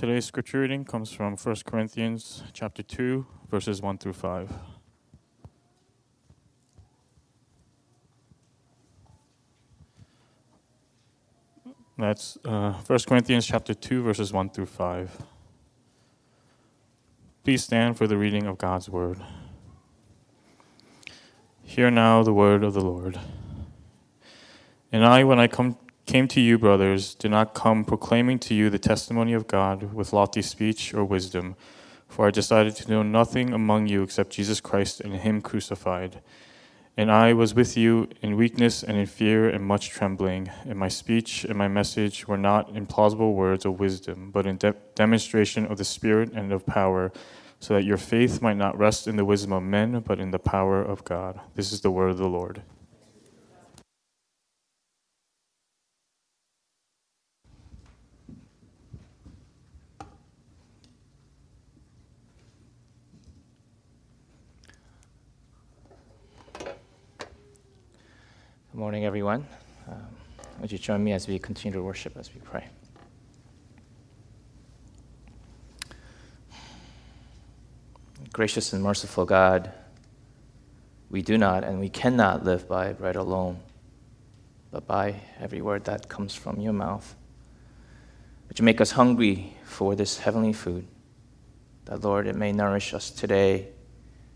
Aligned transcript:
Today's 0.00 0.24
scripture 0.24 0.60
reading 0.60 0.86
comes 0.86 1.12
from 1.12 1.36
1 1.36 1.56
Corinthians 1.66 2.42
chapter 2.54 2.82
2 2.82 3.26
verses 3.50 3.82
1 3.82 3.98
through 3.98 4.14
5. 4.14 4.50
That's 11.98 12.38
uh, 12.46 12.72
1 12.72 12.98
Corinthians 13.06 13.44
chapter 13.44 13.74
2 13.74 14.02
verses 14.02 14.32
1 14.32 14.48
through 14.48 14.64
5. 14.64 15.22
Please 17.44 17.62
stand 17.62 17.98
for 17.98 18.06
the 18.06 18.16
reading 18.16 18.46
of 18.46 18.56
God's 18.56 18.88
word. 18.88 19.20
Hear 21.62 21.90
now 21.90 22.22
the 22.22 22.32
word 22.32 22.64
of 22.64 22.72
the 22.72 22.80
Lord. 22.80 23.20
And 24.90 25.04
I, 25.04 25.24
when 25.24 25.38
I 25.38 25.46
come, 25.46 25.76
came 26.10 26.26
to 26.26 26.40
you, 26.40 26.58
brothers, 26.58 27.14
did 27.14 27.30
not 27.30 27.54
come 27.54 27.84
proclaiming 27.84 28.36
to 28.36 28.52
you 28.52 28.68
the 28.68 28.80
testimony 28.80 29.32
of 29.32 29.46
God 29.46 29.94
with 29.94 30.12
lofty 30.12 30.42
speech 30.42 30.92
or 30.92 31.04
wisdom, 31.04 31.54
for 32.08 32.26
I 32.26 32.32
decided 32.32 32.74
to 32.76 32.90
know 32.90 33.04
nothing 33.04 33.52
among 33.52 33.86
you 33.86 34.02
except 34.02 34.32
Jesus 34.32 34.60
Christ 34.60 35.00
and 35.00 35.14
Him 35.14 35.40
crucified. 35.40 36.20
And 36.96 37.12
I 37.12 37.32
was 37.32 37.54
with 37.54 37.76
you 37.76 38.08
in 38.22 38.34
weakness 38.34 38.82
and 38.82 38.98
in 38.98 39.06
fear 39.06 39.48
and 39.48 39.64
much 39.64 39.90
trembling, 39.90 40.50
and 40.64 40.76
my 40.76 40.88
speech 40.88 41.44
and 41.44 41.56
my 41.56 41.68
message 41.68 42.26
were 42.26 42.36
not 42.36 42.70
in 42.70 42.86
plausible 42.86 43.34
words 43.34 43.64
of 43.64 43.78
wisdom, 43.78 44.32
but 44.32 44.46
in 44.46 44.56
de- 44.56 44.74
demonstration 44.96 45.64
of 45.64 45.78
the 45.78 45.84
Spirit 45.84 46.32
and 46.32 46.52
of 46.52 46.66
power, 46.66 47.12
so 47.60 47.74
that 47.74 47.84
your 47.84 47.96
faith 47.96 48.42
might 48.42 48.56
not 48.56 48.76
rest 48.76 49.06
in 49.06 49.14
the 49.14 49.24
wisdom 49.24 49.52
of 49.52 49.62
men, 49.62 50.00
but 50.00 50.18
in 50.18 50.32
the 50.32 50.40
power 50.40 50.82
of 50.82 51.04
God. 51.04 51.38
This 51.54 51.70
is 51.70 51.82
the 51.82 51.90
word 51.92 52.10
of 52.10 52.18
the 52.18 52.26
Lord. 52.26 52.62
Good 68.72 68.78
morning, 68.78 69.04
everyone. 69.04 69.48
Um, 69.88 70.06
would 70.60 70.70
you 70.70 70.78
join 70.78 71.02
me 71.02 71.10
as 71.10 71.26
we 71.26 71.40
continue 71.40 71.76
to 71.76 71.82
worship 71.82 72.16
as 72.16 72.32
we 72.32 72.40
pray? 72.40 72.68
Gracious 78.32 78.72
and 78.72 78.80
merciful 78.80 79.24
God, 79.24 79.72
we 81.10 81.20
do 81.20 81.36
not 81.36 81.64
and 81.64 81.80
we 81.80 81.88
cannot 81.88 82.44
live 82.44 82.68
by 82.68 82.92
bread 82.92 83.16
alone, 83.16 83.58
but 84.70 84.86
by 84.86 85.16
every 85.40 85.60
word 85.60 85.84
that 85.86 86.08
comes 86.08 86.36
from 86.36 86.60
your 86.60 86.72
mouth. 86.72 87.16
Would 88.46 88.60
you 88.60 88.64
make 88.64 88.80
us 88.80 88.92
hungry 88.92 89.56
for 89.64 89.96
this 89.96 90.18
heavenly 90.20 90.52
food, 90.52 90.86
that, 91.86 92.04
Lord, 92.04 92.28
it 92.28 92.36
may 92.36 92.52
nourish 92.52 92.94
us 92.94 93.10
today 93.10 93.66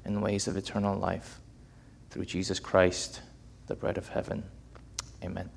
in 0.04 0.20
ways 0.20 0.48
of 0.48 0.56
eternal 0.56 0.98
life 0.98 1.38
through 2.10 2.24
Jesus 2.24 2.58
Christ 2.58 3.20
the 3.66 3.74
bread 3.74 3.98
of 3.98 4.08
heaven. 4.08 4.44
Amen. 5.22 5.50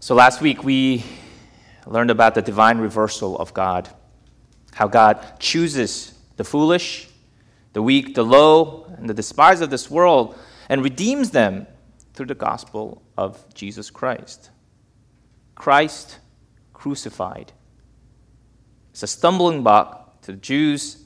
So 0.00 0.14
last 0.14 0.40
week 0.40 0.64
we 0.64 1.04
learned 1.86 2.10
about 2.10 2.34
the 2.34 2.42
divine 2.42 2.78
reversal 2.78 3.38
of 3.38 3.52
God, 3.52 3.88
how 4.72 4.88
God 4.88 5.38
chooses 5.38 6.14
the 6.36 6.44
foolish, 6.44 7.08
the 7.72 7.82
weak, 7.82 8.14
the 8.14 8.24
low, 8.24 8.86
and 8.96 9.08
the 9.08 9.14
despised 9.14 9.62
of 9.62 9.70
this 9.70 9.90
world 9.90 10.38
and 10.68 10.82
redeems 10.82 11.30
them 11.30 11.66
through 12.14 12.26
the 12.26 12.34
gospel 12.34 13.02
of 13.16 13.42
Jesus 13.54 13.90
Christ. 13.90 14.50
Christ 15.54 16.18
crucified. 16.72 17.52
It's 18.90 19.02
a 19.02 19.06
stumbling 19.06 19.62
block 19.62 20.22
to 20.22 20.32
the 20.32 20.38
Jews 20.38 21.04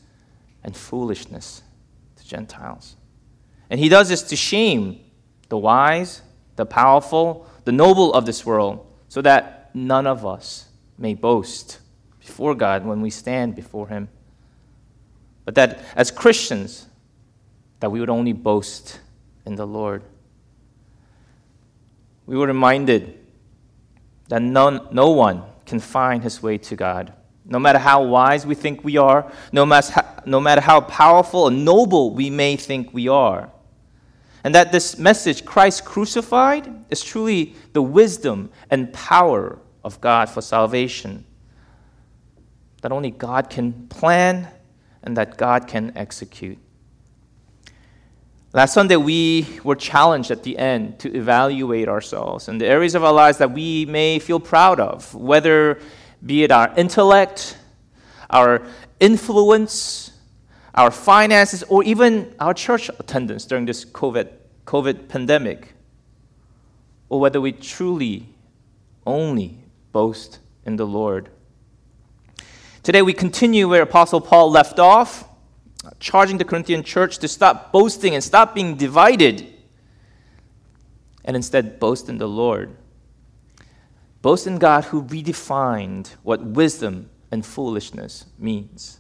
and 0.62 0.76
foolishness 0.76 1.62
to 2.16 2.24
Gentiles. 2.26 2.96
And 3.70 3.80
he 3.80 3.88
does 3.88 4.08
this 4.08 4.22
to 4.24 4.36
shame 4.36 5.00
the 5.48 5.58
wise, 5.58 6.22
the 6.56 6.66
powerful, 6.66 7.46
the 7.64 7.72
noble 7.72 8.12
of 8.12 8.26
this 8.26 8.44
world, 8.44 8.86
so 9.08 9.22
that 9.22 9.70
none 9.74 10.06
of 10.06 10.24
us 10.24 10.66
may 10.98 11.14
boast 11.14 11.80
before 12.18 12.54
God 12.54 12.84
when 12.84 13.00
we 13.00 13.10
stand 13.10 13.54
before 13.54 13.88
him. 13.88 14.08
But 15.44 15.54
that 15.56 15.80
as 15.94 16.10
Christians, 16.10 16.86
that 17.80 17.90
we 17.90 18.00
would 18.00 18.10
only 18.10 18.32
boast 18.32 19.00
in 19.44 19.56
the 19.56 19.66
Lord. 19.66 20.02
We 22.26 22.36
were 22.36 22.46
reminded 22.46 23.18
that 24.28 24.40
none, 24.40 24.88
no 24.90 25.10
one 25.10 25.42
can 25.66 25.80
find 25.80 26.22
his 26.22 26.42
way 26.42 26.58
to 26.58 26.76
God. 26.76 27.12
No 27.44 27.58
matter 27.58 27.78
how 27.78 28.02
wise 28.04 28.46
we 28.46 28.54
think 28.54 28.84
we 28.84 28.96
are, 28.96 29.30
no 29.52 29.66
matter, 29.66 30.02
no 30.26 30.40
matter 30.40 30.60
how 30.60 30.80
powerful 30.80 31.48
and 31.48 31.64
noble 31.64 32.12
we 32.12 32.30
may 32.30 32.56
think 32.56 32.92
we 32.92 33.08
are. 33.08 33.50
And 34.42 34.54
that 34.54 34.72
this 34.72 34.98
message, 34.98 35.44
Christ 35.44 35.84
crucified, 35.84 36.70
is 36.90 37.02
truly 37.02 37.54
the 37.72 37.82
wisdom 37.82 38.50
and 38.70 38.92
power 38.92 39.58
of 39.82 40.00
God 40.00 40.28
for 40.28 40.42
salvation. 40.42 41.24
That 42.82 42.92
only 42.92 43.10
God 43.10 43.48
can 43.48 43.86
plan 43.88 44.48
and 45.02 45.16
that 45.16 45.36
God 45.36 45.66
can 45.66 45.92
execute. 45.96 46.58
Last 48.52 48.72
Sunday, 48.72 48.96
we 48.96 49.48
were 49.64 49.74
challenged 49.74 50.30
at 50.30 50.44
the 50.44 50.56
end 50.56 51.00
to 51.00 51.12
evaluate 51.12 51.88
ourselves 51.88 52.46
and 52.46 52.60
the 52.60 52.66
areas 52.66 52.94
of 52.94 53.02
our 53.02 53.12
lives 53.12 53.38
that 53.38 53.50
we 53.50 53.84
may 53.86 54.20
feel 54.20 54.38
proud 54.38 54.78
of, 54.78 55.12
whether 55.12 55.80
be 56.24 56.44
it 56.44 56.52
our 56.52 56.72
intellect, 56.76 57.58
our 58.30 58.62
influence, 59.00 60.12
our 60.74 60.90
finances, 60.90 61.62
or 61.64 61.84
even 61.84 62.34
our 62.40 62.52
church 62.52 62.90
attendance 62.98 63.44
during 63.44 63.64
this 63.64 63.84
COVID, 63.84 64.28
COVID 64.66 65.08
pandemic, 65.08 65.74
or 67.08 67.20
whether 67.20 67.40
we 67.40 67.52
truly 67.52 68.28
only 69.06 69.58
boast 69.92 70.40
in 70.66 70.76
the 70.76 70.86
Lord. 70.86 71.28
Today 72.82 73.02
we 73.02 73.12
continue 73.12 73.68
where 73.68 73.82
Apostle 73.82 74.20
Paul 74.20 74.50
left 74.50 74.78
off, 74.78 75.24
charging 76.00 76.38
the 76.38 76.44
Corinthian 76.44 76.82
church 76.82 77.18
to 77.18 77.28
stop 77.28 77.70
boasting 77.70 78.14
and 78.14 78.24
stop 78.24 78.54
being 78.54 78.76
divided, 78.76 79.46
and 81.24 81.36
instead 81.36 81.78
boast 81.78 82.08
in 82.08 82.18
the 82.18 82.28
Lord. 82.28 82.76
Boast 84.22 84.46
in 84.46 84.58
God 84.58 84.84
who 84.84 85.02
redefined 85.02 86.08
what 86.22 86.42
wisdom 86.44 87.10
and 87.30 87.44
foolishness 87.44 88.24
means. 88.38 88.98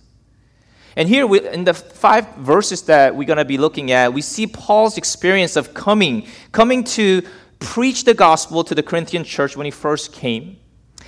And 0.96 1.08
here, 1.08 1.26
we, 1.26 1.46
in 1.48 1.64
the 1.64 1.74
five 1.74 2.34
verses 2.36 2.82
that 2.82 3.16
we're 3.16 3.26
going 3.26 3.38
to 3.38 3.44
be 3.44 3.58
looking 3.58 3.90
at, 3.90 4.12
we 4.12 4.22
see 4.22 4.46
Paul's 4.46 4.96
experience 4.96 5.56
of 5.56 5.74
coming, 5.74 6.26
coming 6.52 6.84
to 6.84 7.22
preach 7.58 8.04
the 8.04 8.14
gospel 8.14 8.62
to 8.64 8.74
the 8.74 8.82
Corinthian 8.82 9.24
church 9.24 9.56
when 9.56 9.64
he 9.64 9.70
first 9.70 10.12
came, 10.12 10.56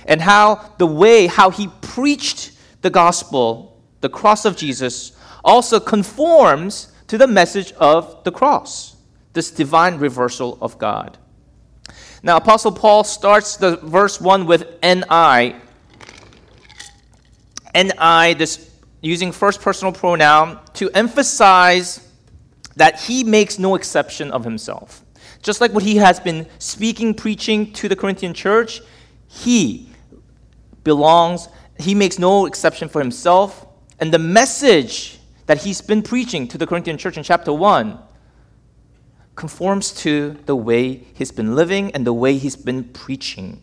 and 0.05 0.21
how 0.21 0.73
the 0.77 0.87
way, 0.87 1.27
how 1.27 1.49
he 1.49 1.69
preached 1.81 2.51
the 2.81 2.89
gospel, 2.89 3.81
the 4.01 4.09
cross 4.09 4.43
of 4.43 4.57
Jesus, 4.57 5.13
also 5.43 5.79
conforms 5.79 6.91
to 7.07 7.17
the 7.17 7.27
message 7.27 7.71
of 7.73 8.23
the 8.25 8.31
cross, 8.31 8.97
this 9.33 9.51
divine 9.51 9.97
reversal 9.97 10.57
of 10.61 10.77
God. 10.77 11.17
Now, 12.23 12.37
Apostle 12.37 12.73
Paul 12.73 13.03
starts 13.05 13.55
the 13.55 13.77
verse 13.77 14.19
1 14.19 14.45
with 14.45 14.65
NI. 14.83 15.55
NI, 17.73 18.33
this 18.33 18.66
using 19.07 19.31
first 19.31 19.61
personal 19.61 19.93
pronoun 19.93 20.59
to 20.73 20.89
emphasize 20.91 22.07
that 22.75 22.99
he 23.01 23.23
makes 23.23 23.57
no 23.57 23.75
exception 23.75 24.31
of 24.31 24.43
himself. 24.43 25.03
Just 25.41 25.61
like 25.61 25.71
what 25.71 25.83
he 25.83 25.97
has 25.97 26.19
been 26.19 26.47
speaking, 26.59 27.13
preaching 27.13 27.71
to 27.73 27.87
the 27.87 27.95
Corinthian 27.95 28.33
church, 28.33 28.81
he 29.27 29.89
belongs, 30.83 31.47
he 31.79 31.95
makes 31.95 32.19
no 32.19 32.45
exception 32.45 32.89
for 32.89 32.99
himself. 32.99 33.65
And 33.99 34.13
the 34.13 34.19
message 34.19 35.19
that 35.45 35.59
he's 35.59 35.81
been 35.81 36.01
preaching 36.01 36.47
to 36.49 36.57
the 36.57 36.67
Corinthian 36.67 36.97
church 36.97 37.17
in 37.17 37.23
chapter 37.23 37.53
1 37.53 37.97
conforms 39.35 39.91
to 39.93 40.37
the 40.45 40.55
way 40.55 41.05
he's 41.13 41.31
been 41.31 41.55
living 41.55 41.91
and 41.91 42.05
the 42.05 42.13
way 42.13 42.37
he's 42.37 42.55
been 42.55 42.83
preaching. 42.83 43.61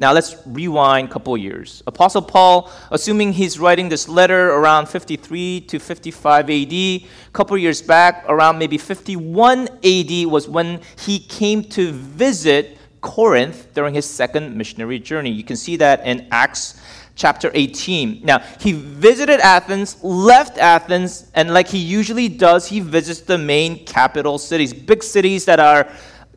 Now 0.00 0.14
let's 0.14 0.34
rewind 0.46 1.08
a 1.08 1.12
couple 1.12 1.36
years. 1.36 1.82
Apostle 1.86 2.22
Paul, 2.22 2.72
assuming 2.90 3.34
he's 3.34 3.58
writing 3.58 3.90
this 3.90 4.08
letter 4.08 4.52
around 4.52 4.86
53 4.86 5.60
to 5.60 5.78
55 5.78 6.48
AD, 6.48 6.72
a 6.72 7.06
couple 7.34 7.58
years 7.58 7.82
back, 7.82 8.24
around 8.26 8.58
maybe 8.58 8.78
51 8.78 9.68
AD 9.84 10.26
was 10.26 10.48
when 10.48 10.80
he 10.98 11.18
came 11.18 11.62
to 11.64 11.92
visit 11.92 12.78
Corinth 13.02 13.74
during 13.74 13.92
his 13.92 14.08
second 14.08 14.56
missionary 14.56 14.98
journey. 14.98 15.30
You 15.30 15.44
can 15.44 15.56
see 15.56 15.76
that 15.76 16.06
in 16.06 16.26
Acts 16.30 16.80
chapter 17.14 17.50
18. 17.52 18.22
Now, 18.24 18.38
he 18.58 18.72
visited 18.72 19.40
Athens, 19.40 20.02
left 20.02 20.56
Athens, 20.56 21.30
and 21.34 21.52
like 21.52 21.68
he 21.68 21.78
usually 21.78 22.28
does, 22.28 22.66
he 22.66 22.80
visits 22.80 23.20
the 23.20 23.36
main 23.36 23.84
capital 23.84 24.38
cities, 24.38 24.72
big 24.72 25.02
cities 25.02 25.44
that 25.44 25.60
are 25.60 25.92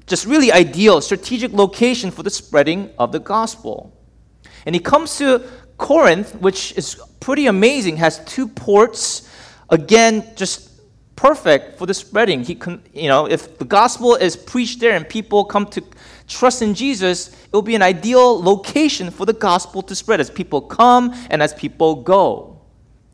just 0.07 0.25
really 0.25 0.51
ideal 0.51 1.01
strategic 1.01 1.53
location 1.53 2.11
for 2.11 2.23
the 2.23 2.29
spreading 2.29 2.89
of 2.97 3.11
the 3.11 3.19
gospel. 3.19 3.97
And 4.65 4.75
he 4.75 4.81
comes 4.81 5.17
to 5.17 5.43
Corinth, 5.77 6.35
which 6.35 6.77
is 6.77 7.01
pretty 7.19 7.47
amazing, 7.47 7.97
has 7.97 8.23
two 8.25 8.47
ports. 8.47 9.29
Again, 9.69 10.33
just 10.35 10.69
perfect 11.15 11.77
for 11.77 11.85
the 11.85 11.93
spreading. 11.93 12.43
He 12.43 12.59
you 12.93 13.07
know, 13.07 13.25
if 13.25 13.57
the 13.57 13.65
gospel 13.65 14.15
is 14.15 14.35
preached 14.35 14.79
there 14.79 14.95
and 14.95 15.07
people 15.07 15.45
come 15.45 15.65
to 15.67 15.83
trust 16.27 16.61
in 16.61 16.73
Jesus, 16.73 17.29
it 17.29 17.53
will 17.53 17.61
be 17.61 17.75
an 17.75 17.81
ideal 17.81 18.41
location 18.41 19.09
for 19.11 19.25
the 19.25 19.33
gospel 19.33 19.81
to 19.83 19.95
spread 19.95 20.19
as 20.19 20.29
people 20.29 20.61
come 20.61 21.13
and 21.29 21.41
as 21.41 21.53
people 21.53 21.95
go. 21.95 22.61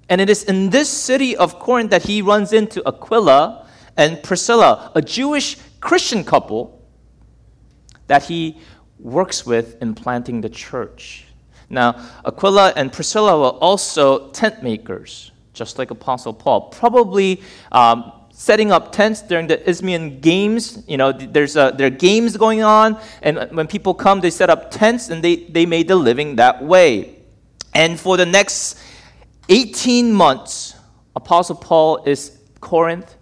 And 0.09 0.19
it 0.19 0.29
is 0.29 0.43
in 0.43 0.71
this 0.71 0.89
city 0.89 1.37
of 1.37 1.59
Corinth 1.59 1.91
that 1.91 2.03
he 2.03 2.21
runs 2.23 2.51
into 2.51 2.81
Aquila 2.87 3.67
and 3.95 4.21
Priscilla, 4.23 4.91
a 4.95 5.01
Jewish 5.01 5.57
Christian 5.81 6.23
couple 6.23 6.78
that 8.09 8.23
he 8.23 8.57
works 8.99 9.45
with 9.45 9.81
in 9.81 9.95
planting 9.95 10.41
the 10.41 10.49
church. 10.49 11.25
Now, 11.69 11.95
Aquila 12.25 12.73
and 12.75 12.91
Priscilla 12.91 13.39
were 13.39 13.57
also 13.59 14.29
tent 14.31 14.61
makers, 14.63 15.31
just 15.53 15.77
like 15.77 15.91
Apostle 15.91 16.33
Paul, 16.33 16.61
probably 16.69 17.41
um, 17.71 18.11
setting 18.31 18.71
up 18.71 18.91
tents 18.91 19.21
during 19.21 19.45
the 19.45 19.69
Isthmian 19.69 20.19
Games. 20.19 20.83
You 20.87 20.97
know, 20.97 21.11
there's 21.11 21.55
a, 21.55 21.73
there 21.77 21.87
are 21.87 21.91
games 21.91 22.35
going 22.35 22.63
on, 22.63 22.99
and 23.21 23.37
when 23.51 23.67
people 23.67 23.93
come, 23.93 24.19
they 24.19 24.31
set 24.31 24.49
up 24.49 24.71
tents 24.71 25.09
and 25.09 25.23
they, 25.23 25.35
they 25.35 25.65
made 25.67 25.87
the 25.87 25.95
living 25.95 26.37
that 26.37 26.63
way. 26.63 27.17
And 27.75 27.99
for 27.99 28.17
the 28.17 28.25
next 28.25 28.79
18 29.49 30.11
months, 30.11 30.75
Apostle 31.15 31.55
Paul 31.55 32.03
is 32.05 32.39
Corinth 32.59 33.15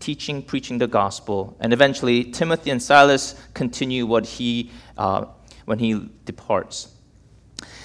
teaching, 0.00 0.42
preaching 0.42 0.78
the 0.78 0.86
gospel, 0.86 1.56
and 1.60 1.72
eventually 1.72 2.24
Timothy 2.24 2.70
and 2.70 2.82
Silas 2.82 3.40
continue 3.54 4.06
what 4.06 4.26
he 4.26 4.70
uh, 4.98 5.26
when 5.66 5.78
he 5.78 6.10
departs. 6.24 6.88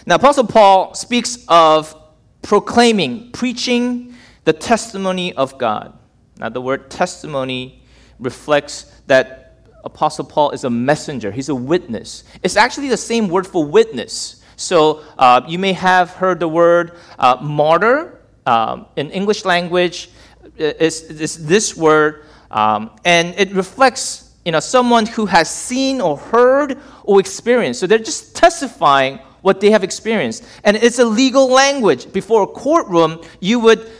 Now, 0.07 0.15
Apostle 0.15 0.47
Paul 0.47 0.93
speaks 0.93 1.45
of 1.47 1.95
proclaiming, 2.41 3.31
preaching 3.31 4.15
the 4.43 4.53
testimony 4.53 5.33
of 5.33 5.57
God. 5.57 5.97
Now, 6.37 6.49
the 6.49 6.61
word 6.61 6.89
testimony 6.89 7.83
reflects 8.19 8.91
that 9.07 9.41
Apostle 9.83 10.25
Paul 10.25 10.51
is 10.51 10.63
a 10.63 10.69
messenger, 10.69 11.31
he's 11.31 11.49
a 11.49 11.55
witness. 11.55 12.23
It's 12.41 12.55
actually 12.55 12.89
the 12.89 12.97
same 12.97 13.27
word 13.27 13.45
for 13.45 13.65
witness. 13.65 14.43
So, 14.55 15.03
uh, 15.17 15.41
you 15.47 15.59
may 15.59 15.73
have 15.73 16.11
heard 16.11 16.39
the 16.39 16.47
word 16.47 16.97
uh, 17.19 17.37
martyr 17.41 18.21
um, 18.45 18.85
in 18.95 19.11
English 19.11 19.45
language. 19.45 20.09
Is, 20.57 21.03
is 21.03 21.45
this 21.45 21.75
word, 21.75 22.25
um, 22.51 22.91
and 23.03 23.33
it 23.37 23.51
reflects 23.53 24.35
you 24.45 24.51
know 24.51 24.59
someone 24.59 25.05
who 25.05 25.25
has 25.25 25.49
seen 25.49 26.01
or 26.01 26.17
heard 26.17 26.79
or 27.03 27.19
experienced. 27.19 27.79
So 27.79 27.87
they're 27.87 27.97
just 27.99 28.35
testifying 28.35 29.19
what 29.41 29.61
they 29.61 29.69
have 29.69 29.83
experienced. 29.83 30.43
And 30.63 30.75
it's 30.75 30.97
a 30.97 31.05
legal 31.05 31.47
language. 31.47 32.11
Before 32.11 32.41
a 32.43 32.47
courtroom, 32.47 33.21
you 33.39 33.59
would 33.59 33.91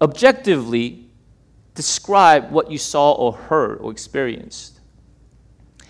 objectively 0.00 1.06
describe 1.74 2.50
what 2.50 2.70
you 2.70 2.78
saw 2.78 3.12
or 3.12 3.34
heard 3.34 3.78
or 3.80 3.90
experienced. 3.92 4.80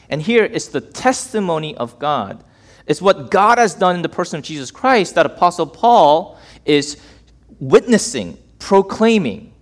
And 0.08 0.20
here 0.20 0.44
is 0.44 0.68
the 0.70 0.80
testimony 0.80 1.76
of 1.76 1.98
God. 1.98 2.42
It's 2.86 3.00
what 3.00 3.30
God 3.30 3.58
has 3.58 3.74
done 3.74 3.96
in 3.96 4.02
the 4.02 4.08
person 4.08 4.38
of 4.38 4.44
Jesus 4.44 4.70
Christ 4.70 5.14
that 5.14 5.26
Apostle 5.26 5.66
Paul 5.66 6.38
is 6.64 7.00
witnessing, 7.58 8.38
proclaiming. 8.58 9.52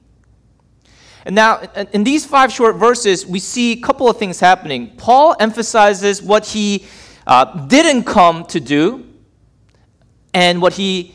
And 1.25 1.35
now, 1.35 1.61
in 1.93 2.05
these 2.05 2.27
five 2.27 2.53
short 2.53 2.77
verses, 2.77 3.27
we 3.27 3.39
see 3.39 3.73
a 3.73 3.81
couple 3.81 4.09
of 4.11 4.19
things 4.19 4.41
happening. 4.41 4.95
Paul 4.97 5.35
emphasizes 5.41 6.23
what 6.23 6.47
he 6.47 6.87
uh, 7.27 7.67
didn't 7.67 8.05
come 8.05 8.45
to 8.47 8.61
do, 8.61 9.07
and 10.35 10.61
what 10.61 10.75
he 10.75 11.15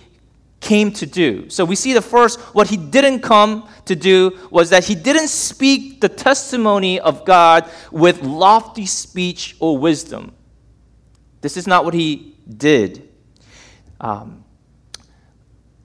came 0.62 0.92
to 0.92 1.06
do. 1.06 1.50
So 1.50 1.64
we 1.64 1.76
see 1.76 1.94
the 1.94 2.02
first, 2.02 2.40
what 2.56 2.70
he 2.70 2.78
didn't 2.78 3.20
come 3.20 3.70
to 3.86 3.96
do 3.96 4.38
was 4.50 4.72
that 4.72 4.86
he 4.86 4.96
didn't 4.96 5.28
speak 5.28 6.02
the 6.02 6.10
testimony 6.10 7.00
of 7.00 7.24
God 7.26 7.70
with 7.92 8.22
lofty 8.24 8.86
speech 8.86 9.56
or 9.60 9.78
wisdom. 9.78 10.34
This 11.42 11.56
is 11.56 11.68
not 11.68 11.86
what 11.86 11.94
he 11.94 12.36
did. 12.58 13.08
Um, 14.02 14.44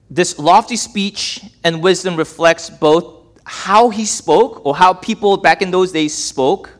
this 0.09 0.37
lofty 0.37 0.75
speech 0.75 1.41
and 1.63 1.81
wisdom 1.81 2.15
reflects 2.15 2.69
both 2.69 3.14
how 3.45 3.89
he 3.89 4.05
spoke 4.05 4.65
or 4.65 4.75
how 4.75 4.93
people 4.93 5.37
back 5.37 5.61
in 5.61 5.71
those 5.71 5.91
days 5.91 6.13
spoke, 6.13 6.71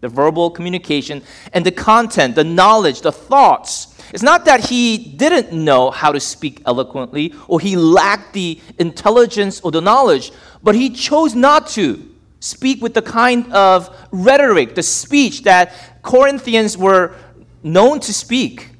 the 0.00 0.08
verbal 0.08 0.50
communication, 0.50 1.22
and 1.52 1.64
the 1.64 1.72
content, 1.72 2.34
the 2.34 2.44
knowledge, 2.44 3.00
the 3.02 3.12
thoughts 3.12 3.96
it's 4.12 4.22
not 4.22 4.44
that 4.44 4.66
he 4.66 4.98
didn't 4.98 5.52
know 5.52 5.90
how 5.90 6.12
to 6.12 6.20
speak 6.20 6.62
eloquently 6.64 7.34
or 7.48 7.58
he 7.60 7.76
lacked 7.76 8.32
the 8.32 8.60
intelligence 8.78 9.60
or 9.60 9.70
the 9.70 9.80
knowledge, 9.80 10.32
but 10.62 10.74
he 10.74 10.90
chose 10.90 11.34
not 11.34 11.66
to 11.68 12.08
speak 12.40 12.82
with 12.82 12.94
the 12.94 13.02
kind 13.02 13.52
of 13.52 13.94
rhetoric, 14.12 14.74
the 14.74 14.82
speech 14.82 15.42
that 15.42 15.72
Corinthians 16.02 16.76
were 16.78 17.16
known 17.62 17.98
to 18.00 18.12
speak, 18.14 18.70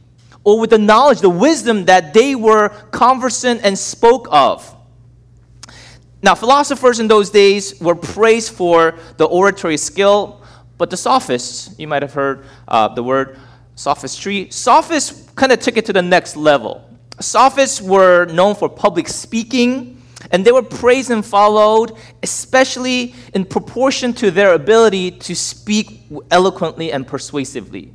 or 0.45 0.61
with 0.61 0.71
the 0.71 0.79
knowledge, 0.79 1.21
the 1.21 1.31
wisdom 1.31 1.87
that 1.87 2.15
they 2.15 2.37
were 2.37 2.69
conversant 2.93 3.61
and 3.65 3.77
spoke 3.77 4.29
of. 4.31 4.76
Now, 6.27 6.35
philosophers 6.35 6.99
in 6.99 7.07
those 7.07 7.31
days 7.31 7.81
were 7.81 7.95
praised 7.95 8.53
for 8.53 8.99
the 9.17 9.27
oratory 9.27 9.77
skill, 9.77 10.43
but 10.77 10.91
the 10.91 10.97
sophists, 10.97 11.79
you 11.79 11.87
might 11.87 12.03
have 12.03 12.15
heard 12.15 12.47
uh, 12.67 12.89
the 12.89 13.03
word, 13.05 13.39
sophistry. 13.77 14.51
Sophists 14.51 15.31
kind 15.37 15.53
of 15.53 15.61
took 15.61 15.77
it 15.77 15.87
to 15.87 15.93
the 15.93 16.03
next 16.03 16.35
level. 16.35 16.83
Sophists 17.21 17.81
were 17.81 18.25
known 18.25 18.57
for 18.57 18.69
public 18.69 19.07
speaking, 19.07 20.03
and 20.33 20.45
they 20.45 20.51
were 20.51 20.65
praised 20.65 21.13
and 21.13 21.25
followed, 21.25 21.97
especially 22.25 23.15
in 23.33 23.45
proportion 23.45 24.13
to 24.15 24.33
their 24.33 24.55
ability 24.55 25.13
to 25.13 25.37
speak 25.37 26.09
eloquently 26.33 26.91
and 26.91 27.07
persuasively. 27.07 27.95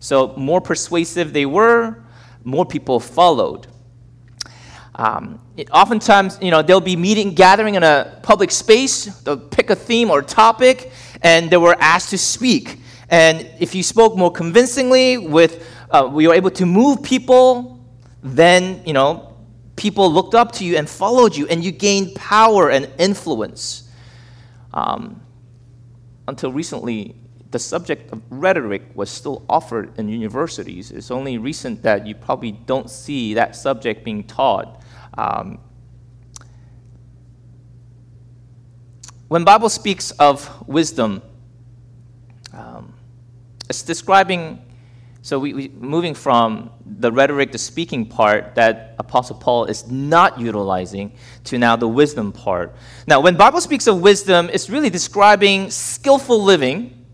So, 0.00 0.34
more 0.38 0.62
persuasive 0.62 1.34
they 1.34 1.44
were, 1.44 2.02
more 2.44 2.64
people 2.64 2.98
followed. 2.98 3.66
Um, 4.94 5.38
oftentimes, 5.70 6.38
you 6.40 6.50
know, 6.50 6.62
they'll 6.62 6.80
be 6.80 6.96
meeting, 6.96 7.34
gathering 7.34 7.74
in 7.74 7.82
a 7.82 8.20
public 8.22 8.50
space. 8.50 9.06
They'll 9.22 9.36
pick 9.36 9.70
a 9.70 9.74
theme 9.74 10.10
or 10.10 10.22
topic, 10.22 10.92
and 11.22 11.50
they 11.50 11.56
were 11.56 11.76
asked 11.80 12.10
to 12.10 12.18
speak. 12.18 12.78
And 13.08 13.48
if 13.58 13.74
you 13.74 13.82
spoke 13.82 14.16
more 14.16 14.30
convincingly, 14.30 15.18
with 15.18 15.66
uh, 15.90 16.08
we 16.12 16.28
were 16.28 16.34
able 16.34 16.50
to 16.50 16.66
move 16.66 17.02
people, 17.02 17.84
then 18.22 18.82
you 18.84 18.92
know 18.92 19.36
people 19.76 20.12
looked 20.12 20.34
up 20.34 20.52
to 20.52 20.64
you 20.64 20.76
and 20.76 20.88
followed 20.88 21.34
you, 21.36 21.46
and 21.48 21.64
you 21.64 21.72
gained 21.72 22.14
power 22.14 22.70
and 22.70 22.90
influence. 22.98 23.90
Um, 24.74 25.22
until 26.26 26.52
recently, 26.52 27.16
the 27.50 27.58
subject 27.58 28.12
of 28.12 28.20
rhetoric 28.28 28.82
was 28.94 29.08
still 29.08 29.44
offered 29.48 29.98
in 29.98 30.08
universities. 30.08 30.90
It's 30.90 31.10
only 31.10 31.38
recent 31.38 31.82
that 31.82 32.06
you 32.06 32.14
probably 32.14 32.52
don't 32.52 32.90
see 32.90 33.34
that 33.34 33.56
subject 33.56 34.04
being 34.04 34.24
taught. 34.24 34.77
Um, 35.18 35.58
when 39.26 39.42
Bible 39.42 39.68
speaks 39.68 40.12
of 40.12 40.48
wisdom, 40.68 41.22
um, 42.52 42.94
it's 43.68 43.82
describing, 43.82 44.62
so 45.22 45.40
we, 45.40 45.54
we, 45.54 45.68
moving 45.70 46.14
from 46.14 46.70
the 46.86 47.10
rhetoric, 47.10 47.50
the 47.50 47.58
speaking 47.58 48.06
part 48.06 48.54
that 48.54 48.94
Apostle 49.00 49.34
Paul 49.34 49.64
is 49.64 49.90
not 49.90 50.38
utilizing 50.38 51.12
to 51.44 51.58
now 51.58 51.74
the 51.74 51.88
wisdom 51.88 52.30
part. 52.30 52.76
Now, 53.08 53.20
when 53.20 53.36
Bible 53.36 53.60
speaks 53.60 53.88
of 53.88 54.00
wisdom, 54.00 54.48
it's 54.52 54.70
really 54.70 54.88
describing 54.88 55.68
skillful 55.72 56.44
living 56.44 57.04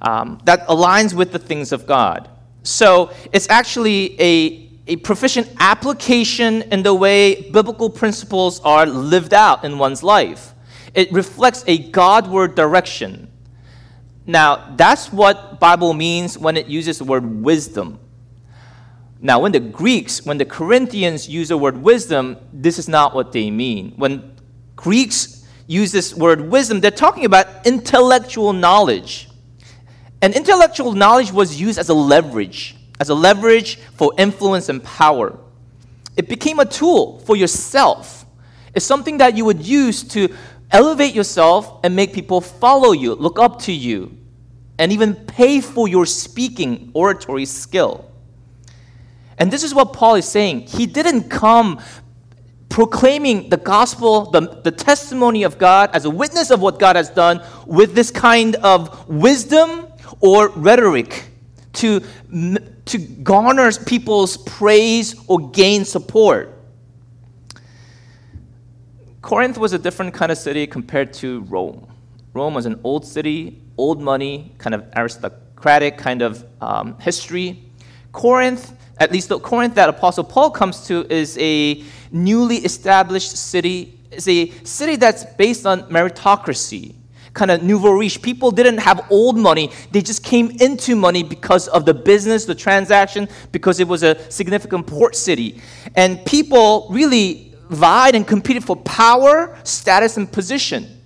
um, 0.00 0.40
that 0.44 0.66
aligns 0.66 1.14
with 1.14 1.30
the 1.30 1.38
things 1.38 1.70
of 1.70 1.86
God. 1.86 2.28
So 2.64 3.12
it's 3.32 3.48
actually 3.48 4.20
a, 4.20 4.65
a 4.86 4.96
proficient 4.96 5.48
application 5.58 6.62
in 6.62 6.82
the 6.82 6.94
way 6.94 7.50
biblical 7.50 7.90
principles 7.90 8.60
are 8.60 8.86
lived 8.86 9.34
out 9.34 9.64
in 9.64 9.78
one's 9.78 10.02
life. 10.02 10.54
It 10.94 11.12
reflects 11.12 11.64
a 11.66 11.78
Godward 11.90 12.54
direction 12.54 13.26
now, 14.26 14.74
that's 14.76 15.12
what 15.12 15.60
Bible 15.60 15.94
means 15.94 16.36
when 16.36 16.56
it 16.56 16.66
uses 16.66 16.98
the 16.98 17.04
word 17.04 17.24
wisdom. 17.24 18.00
Now, 19.20 19.40
when 19.40 19.52
the 19.52 19.60
Greeks, 19.60 20.26
when 20.26 20.36
the 20.36 20.44
Corinthians 20.44 21.28
use 21.28 21.48
the 21.48 21.56
word 21.56 21.76
wisdom, 21.78 22.36
this 22.52 22.78
is 22.78 22.88
not 22.88 23.14
what 23.14 23.32
they 23.32 23.50
mean. 23.50 23.92
When 23.96 24.36
Greeks 24.74 25.46
use 25.68 25.92
this 25.92 26.12
word 26.12 26.40
wisdom, 26.40 26.80
they're 26.80 26.90
talking 26.90 27.24
about 27.24 27.66
intellectual 27.66 28.52
knowledge. 28.52 29.30
And 30.20 30.34
intellectual 30.34 30.92
knowledge 30.92 31.32
was 31.32 31.60
used 31.60 31.78
as 31.78 31.88
a 31.88 31.94
leverage, 31.94 32.76
as 32.98 33.08
a 33.08 33.14
leverage 33.14 33.76
for 33.94 34.12
influence 34.18 34.68
and 34.68 34.82
power. 34.82 35.38
It 36.16 36.28
became 36.28 36.58
a 36.58 36.64
tool 36.64 37.18
for 37.20 37.36
yourself. 37.36 38.24
It's 38.74 38.86
something 38.86 39.18
that 39.18 39.36
you 39.36 39.44
would 39.44 39.64
use 39.64 40.02
to 40.08 40.34
elevate 40.70 41.14
yourself 41.14 41.80
and 41.84 41.94
make 41.94 42.12
people 42.12 42.40
follow 42.40 42.92
you, 42.92 43.14
look 43.14 43.38
up 43.38 43.60
to 43.62 43.72
you, 43.72 44.16
and 44.78 44.92
even 44.92 45.14
pay 45.14 45.60
for 45.60 45.88
your 45.88 46.06
speaking 46.06 46.90
oratory 46.94 47.44
skill. 47.44 48.10
And 49.38 49.50
this 49.50 49.62
is 49.62 49.74
what 49.74 49.92
Paul 49.92 50.14
is 50.14 50.26
saying. 50.26 50.62
He 50.62 50.86
didn't 50.86 51.28
come 51.28 51.80
proclaiming 52.68 53.48
the 53.48 53.56
gospel, 53.56 54.30
the, 54.30 54.60
the 54.62 54.70
testimony 54.70 55.42
of 55.44 55.58
God 55.58 55.90
as 55.94 56.04
a 56.04 56.10
witness 56.10 56.50
of 56.50 56.60
what 56.60 56.78
God 56.78 56.96
has 56.96 57.10
done 57.10 57.42
with 57.66 57.94
this 57.94 58.10
kind 58.10 58.56
of 58.56 59.08
wisdom 59.08 59.86
or 60.20 60.48
rhetoric 60.50 61.28
to, 61.74 62.02
to 62.86 62.98
garner 62.98 63.70
people's 63.72 64.36
praise 64.36 65.14
or 65.26 65.50
gain 65.50 65.84
support. 65.84 66.52
Corinth 69.22 69.58
was 69.58 69.72
a 69.72 69.78
different 69.78 70.14
kind 70.14 70.30
of 70.30 70.38
city 70.38 70.66
compared 70.66 71.12
to 71.14 71.40
Rome. 71.42 71.86
Rome 72.32 72.54
was 72.54 72.64
an 72.64 72.80
old 72.84 73.04
city, 73.04 73.60
old 73.76 74.00
money, 74.00 74.54
kind 74.58 74.74
of 74.74 74.84
aristocratic 74.96 75.98
kind 75.98 76.22
of 76.22 76.44
um, 76.60 76.96
history. 77.00 77.64
Corinth, 78.12 78.72
at 78.98 79.10
least 79.10 79.30
the 79.30 79.40
Corinth 79.40 79.74
that 79.74 79.88
Apostle 79.88 80.22
Paul 80.22 80.50
comes 80.50 80.86
to, 80.86 81.04
is 81.12 81.36
a 81.38 81.82
newly 82.12 82.58
established 82.58 83.36
city. 83.36 83.98
It's 84.12 84.28
a 84.28 84.50
city 84.64 84.94
that's 84.94 85.24
based 85.24 85.66
on 85.66 85.82
meritocracy, 85.90 86.94
kind 87.36 87.50
of 87.52 87.62
nouveau 87.62 87.92
riche. 87.92 88.20
People 88.20 88.50
didn't 88.50 88.78
have 88.78 89.06
old 89.10 89.36
money, 89.38 89.70
they 89.92 90.02
just 90.02 90.24
came 90.24 90.50
into 90.58 90.96
money 90.96 91.22
because 91.22 91.68
of 91.68 91.84
the 91.84 91.94
business, 91.94 92.44
the 92.46 92.54
transaction, 92.54 93.28
because 93.52 93.78
it 93.78 93.86
was 93.86 94.02
a 94.02 94.28
significant 94.30 94.86
port 94.88 95.14
city. 95.14 95.60
And 95.94 96.24
people 96.26 96.88
really 96.90 97.54
vied 97.70 98.14
and 98.14 98.26
competed 98.26 98.64
for 98.64 98.76
power, 98.76 99.56
status, 99.62 100.16
and 100.16 100.30
position. 100.30 101.00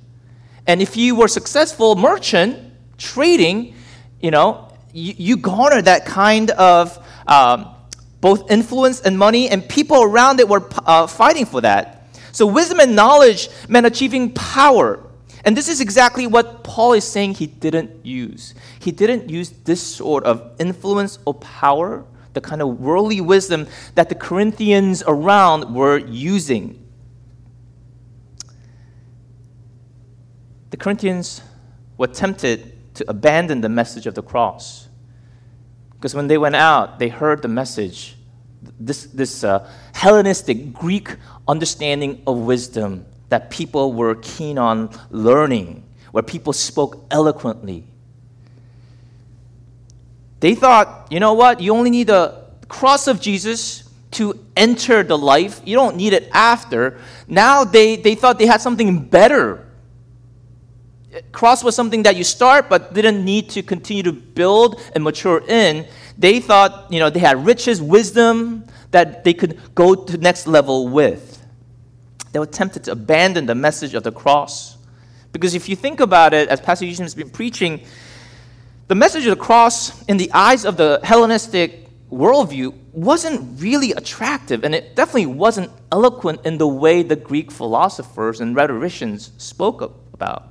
And 0.67 0.81
if 0.81 0.97
you 0.97 1.15
were 1.17 1.29
successful 1.29 1.97
merchant 1.97 2.73
trading, 2.97 3.75
you 4.21 4.31
know, 4.31 4.69
you, 4.93 5.15
you 5.17 5.37
that 5.37 6.05
kind 6.07 6.51
of 6.53 7.05
um, 7.27 7.75
both 8.21 8.51
influence 8.51 9.01
and 9.01 9.19
money, 9.19 9.49
and 9.49 9.67
people 9.69 10.03
around 10.03 10.41
it 10.41 10.49
were 10.49 10.69
uh, 10.87 11.07
fighting 11.07 11.47
for 11.47 11.61
that. 11.63 11.97
So 12.33 12.47
wisdom 12.47 12.81
and 12.81 12.95
knowledge 12.95 13.49
meant 13.69 13.87
achieving 13.87 14.33
power. 14.33 15.10
And 15.45 15.57
this 15.57 15.69
is 15.69 15.81
exactly 15.81 16.27
what 16.27 16.65
Paul 16.65 16.93
is 16.93 17.05
saying 17.05 17.35
he 17.35 17.47
didn't 17.47 18.05
use. 18.05 18.55
He 18.79 18.93
didn't 18.93 19.31
use 19.31 19.51
this 19.51 19.83
sort 19.83 20.25
of 20.25 20.53
influence 20.59 21.19
or 21.25 21.35
power, 21.35 22.05
the 22.35 22.41
kind 22.41 22.61
of 22.63 22.81
worldly 22.81 23.21
wisdom 23.21 23.67
that 23.95 24.09
the 24.09 24.15
Corinthians 24.15 25.03
around 25.07 25.75
were 25.75 25.99
using. 25.99 26.81
the 30.71 30.77
Corinthians 30.77 31.43
were 31.99 32.07
tempted 32.07 32.95
to 32.95 33.05
abandon 33.11 33.61
the 33.61 33.69
message 33.69 34.07
of 34.07 34.15
the 34.15 34.23
cross. 34.23 34.89
Because 35.93 36.15
when 36.15 36.29
they 36.29 36.39
went 36.39 36.57
out, 36.57 36.99
they 36.99 37.09
heard 37.09 37.43
the 37.43 37.49
message, 37.49 38.17
this, 38.79 39.05
this 39.07 39.45
uh, 39.45 39.69
Hellenistic 39.93 40.73
Greek 40.73 41.17
understanding 41.47 42.23
of 42.27 42.39
wisdom 42.39 43.05
that 43.31 43.51
people 43.51 43.93
were 43.93 44.15
keen 44.17 44.59
on 44.59 44.91
learning, 45.11 45.83
where 46.13 46.23
people 46.23 46.53
spoke 46.53 47.05
eloquently. 47.11 47.85
They 50.41 50.55
thought, 50.55 51.09
you 51.11 51.21
know 51.21 51.35
what, 51.35 51.61
you 51.61 51.73
only 51.73 51.91
need 51.91 52.07
the 52.07 52.45
cross 52.69 53.07
of 53.07 53.21
Jesus 53.21 53.85
to 54.13 54.39
enter 54.57 55.03
the 55.03 55.17
life, 55.17 55.61
you 55.65 55.77
don't 55.77 55.97
need 55.97 56.13
it 56.13 56.29
after. 56.33 56.99
Now 57.27 57.65
they, 57.65 57.97
they 57.97 58.15
thought 58.15 58.39
they 58.39 58.47
had 58.47 58.61
something 58.61 59.05
better 59.09 59.67
cross 61.33 61.65
was 61.65 61.75
something 61.75 62.03
that 62.05 62.17
you 62.17 62.25
start 62.25 62.69
but 62.69 62.95
didn't 62.95 63.25
need 63.25 63.51
to 63.51 63.63
continue 63.63 64.03
to 64.03 64.13
build 64.13 64.81
and 64.95 65.03
mature 65.03 65.43
in. 65.49 65.87
They 66.19 66.41
thought, 66.41 66.93
you 66.93 66.99
know, 66.99 67.11
they 67.11 67.21
had 67.21 67.45
riches, 67.45 67.81
wisdom 67.83 68.65
that 68.91 69.25
they 69.25 69.35
could 69.35 69.59
go 69.75 69.95
to 69.95 70.19
next 70.19 70.47
level 70.47 70.89
with. 70.89 71.40
They 72.33 72.39
were 72.39 72.47
tempted 72.47 72.85
to 72.85 72.93
abandon 72.93 73.47
the 73.47 73.55
message 73.55 73.95
of 73.95 74.03
the 74.03 74.13
cross. 74.13 74.77
Because 75.33 75.55
if 75.55 75.69
you 75.69 75.77
think 75.77 76.01
about 76.01 76.35
it, 76.35 76.49
as 76.49 76.61
Pastor 76.61 76.87
Eugene 76.87 77.05
has 77.05 77.15
been 77.15 77.31
preaching, 77.31 77.85
the 78.89 78.95
message 78.95 79.25
of 79.27 79.39
the 79.39 79.45
cross 79.45 80.03
in 80.07 80.17
the 80.17 80.31
eyes 80.33 80.65
of 80.65 80.77
the 80.77 81.01
Hellenistic 81.05 81.89
worldview 82.11 82.75
wasn't 82.93 83.61
really 83.61 83.93
attractive, 83.93 84.65
and 84.65 84.75
it 84.75 84.97
definitely 84.97 85.27
wasn't 85.27 85.71
eloquent 85.93 86.45
in 86.45 86.59
the 86.59 86.67
way 86.67 87.03
the 87.03 87.17
Greek 87.17 87.53
philosophers 87.53 88.41
and 88.41 88.57
rhetoricians 88.57 89.31
spoke 89.39 89.81
about. 90.13 90.49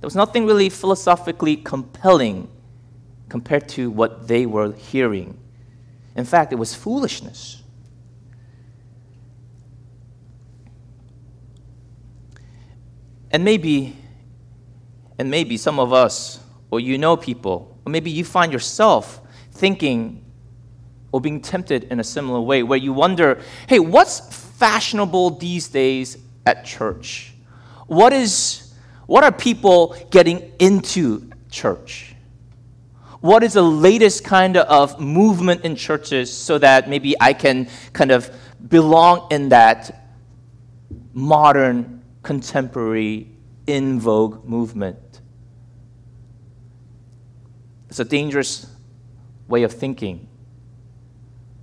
There 0.00 0.06
was 0.06 0.16
nothing 0.16 0.46
really 0.46 0.70
philosophically 0.70 1.56
compelling 1.56 2.48
compared 3.28 3.68
to 3.70 3.90
what 3.90 4.26
they 4.26 4.46
were 4.46 4.72
hearing. 4.72 5.38
In 6.16 6.24
fact, 6.24 6.52
it 6.52 6.56
was 6.56 6.74
foolishness. 6.74 7.59
And 13.30 13.44
maybe, 13.44 13.96
and 15.18 15.30
maybe 15.30 15.56
some 15.56 15.78
of 15.78 15.92
us, 15.92 16.40
or 16.70 16.80
you 16.80 16.98
know 16.98 17.16
people, 17.16 17.78
or 17.84 17.90
maybe 17.90 18.10
you 18.10 18.24
find 18.24 18.52
yourself 18.52 19.20
thinking 19.52 20.24
or 21.12 21.20
being 21.20 21.40
tempted 21.40 21.84
in 21.84 22.00
a 22.00 22.04
similar 22.04 22.40
way, 22.40 22.62
where 22.62 22.78
you 22.78 22.92
wonder, 22.92 23.40
hey, 23.68 23.78
what's 23.78 24.20
fashionable 24.56 25.30
these 25.30 25.68
days 25.68 26.18
at 26.46 26.64
church? 26.64 27.34
What 27.86 28.12
is 28.12 28.70
what 29.06 29.24
are 29.24 29.32
people 29.32 29.96
getting 30.10 30.52
into 30.60 31.28
church? 31.50 32.14
What 33.20 33.42
is 33.42 33.54
the 33.54 33.62
latest 33.62 34.22
kind 34.22 34.56
of 34.56 35.00
movement 35.00 35.64
in 35.64 35.74
churches 35.74 36.32
so 36.32 36.58
that 36.58 36.88
maybe 36.88 37.16
I 37.20 37.32
can 37.32 37.68
kind 37.92 38.12
of 38.12 38.30
belong 38.68 39.26
in 39.32 39.48
that 39.48 40.12
modern, 41.12 41.99
contemporary, 42.22 43.28
in 43.66 44.00
vogue 44.00 44.44
movement? 44.44 45.20
It's 47.88 48.00
a 48.00 48.04
dangerous 48.04 48.66
way 49.48 49.62
of 49.62 49.72
thinking. 49.72 50.28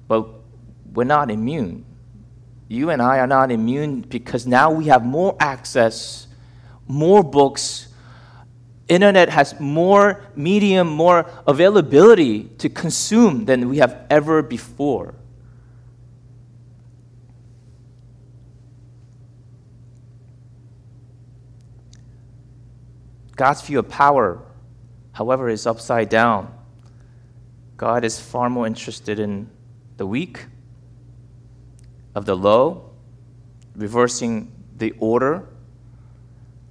But 0.08 0.28
we're 0.94 1.04
not 1.04 1.32
immune. 1.32 1.86
You 2.68 2.90
and 2.90 3.02
I 3.02 3.20
are 3.20 3.28
not 3.28 3.52
immune 3.52 4.02
because 4.02 4.46
now 4.46 4.72
we 4.72 4.86
have 4.86 5.06
more 5.06 5.36
access 5.40 6.28
more 6.88 7.24
books. 7.24 7.88
Internet 8.88 9.30
has 9.30 9.60
more 9.60 10.24
medium, 10.36 10.88
more 10.88 11.30
availability 11.46 12.44
to 12.60 12.70
consume 12.70 13.46
than 13.46 13.70
we 13.70 13.78
have 13.78 14.06
ever 14.10 14.42
before. 14.42 15.14
God's 23.38 23.62
view 23.62 23.80
of 23.80 23.88
power, 23.88 24.44
however, 25.14 25.48
is 25.48 25.66
upside 25.66 26.10
down. 26.10 26.54
God 27.78 28.04
is 28.04 28.20
far 28.20 28.50
more 28.50 28.68
interested 28.68 29.20
in 29.20 29.50
the 29.96 30.06
weak, 30.06 30.48
of 32.14 32.26
the 32.26 32.36
low, 32.36 32.90
reversing 33.76 34.52
the 34.76 34.94
order 35.00 35.48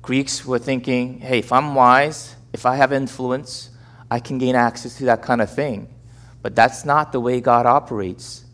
Greeks 0.07 0.47
were 0.47 0.61
thinking, 0.61 1.19
hey, 1.19 1.41
if 1.41 1.53
I'm 1.53 1.75
wise, 1.75 2.37
if 2.53 2.65
I 2.65 2.77
have 2.77 2.93
influence, 2.93 3.71
I 4.09 4.21
can 4.21 4.39
gain 4.39 4.55
access 4.55 4.99
to 4.99 5.07
that 5.07 5.21
kind 5.21 5.43
of 5.43 5.53
thing. 5.53 5.93
But 6.43 6.55
that's 6.55 6.85
not 6.85 7.11
the 7.11 7.19
way 7.19 7.41
God 7.41 7.67
operates. 7.67 8.45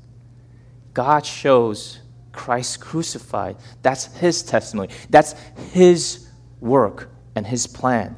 God 0.95 1.27
shows 1.27 2.01
Christ 2.33 2.81
crucified. 2.81 3.57
That's 3.83 4.07
his 4.17 4.43
testimony. 4.43 4.89
That's 5.11 5.35
his 5.73 6.27
work 6.59 7.12
and 7.35 7.47
his 7.47 7.67
plan. 7.67 8.17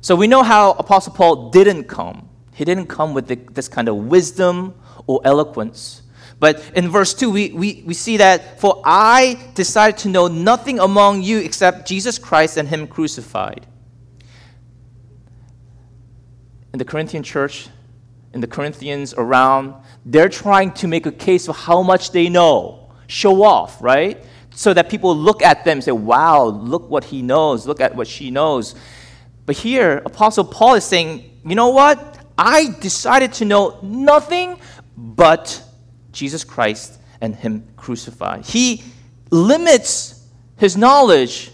So 0.00 0.16
we 0.16 0.26
know 0.26 0.42
how 0.42 0.72
Apostle 0.72 1.12
Paul 1.12 1.50
didn't 1.50 1.84
come. 1.84 2.28
He 2.54 2.64
didn't 2.64 2.86
come 2.86 3.14
with 3.14 3.26
the, 3.28 3.36
this 3.36 3.68
kind 3.68 3.88
of 3.88 3.96
wisdom 3.96 4.74
or 5.06 5.20
eloquence. 5.24 6.02
But 6.38 6.62
in 6.74 6.88
verse 6.88 7.12
2, 7.12 7.30
we, 7.30 7.50
we, 7.52 7.82
we 7.86 7.94
see 7.94 8.16
that, 8.16 8.58
For 8.60 8.80
I 8.84 9.38
decided 9.54 9.98
to 9.98 10.08
know 10.08 10.26
nothing 10.26 10.78
among 10.78 11.22
you 11.22 11.38
except 11.38 11.86
Jesus 11.86 12.18
Christ 12.18 12.56
and 12.56 12.66
Him 12.66 12.86
crucified. 12.86 13.66
In 16.72 16.78
the 16.78 16.84
Corinthian 16.84 17.22
church, 17.22 17.68
in 18.32 18.40
the 18.40 18.46
Corinthians 18.46 19.12
around, 19.18 19.74
they're 20.06 20.28
trying 20.28 20.72
to 20.74 20.88
make 20.88 21.04
a 21.04 21.12
case 21.12 21.48
of 21.48 21.56
how 21.56 21.82
much 21.82 22.12
they 22.12 22.28
know, 22.28 22.90
show 23.06 23.42
off, 23.42 23.82
right? 23.82 24.24
So 24.54 24.74
that 24.74 24.90
people 24.90 25.16
look 25.16 25.42
at 25.42 25.64
them 25.64 25.78
and 25.78 25.84
say, 25.84 25.92
wow, 25.92 26.44
look 26.44 26.90
what 26.90 27.04
he 27.04 27.22
knows, 27.22 27.66
look 27.66 27.80
at 27.80 27.94
what 27.94 28.06
she 28.06 28.30
knows. 28.30 28.74
But 29.46 29.56
here, 29.56 30.02
Apostle 30.04 30.44
Paul 30.44 30.74
is 30.74 30.84
saying, 30.84 31.40
you 31.44 31.54
know 31.54 31.70
what? 31.70 32.18
I 32.36 32.74
decided 32.80 33.32
to 33.34 33.44
know 33.44 33.78
nothing 33.82 34.58
but 34.96 35.62
Jesus 36.12 36.44
Christ 36.44 36.98
and 37.20 37.34
Him 37.34 37.68
crucified. 37.76 38.44
He 38.44 38.82
limits 39.30 40.26
his 40.56 40.76
knowledge 40.76 41.50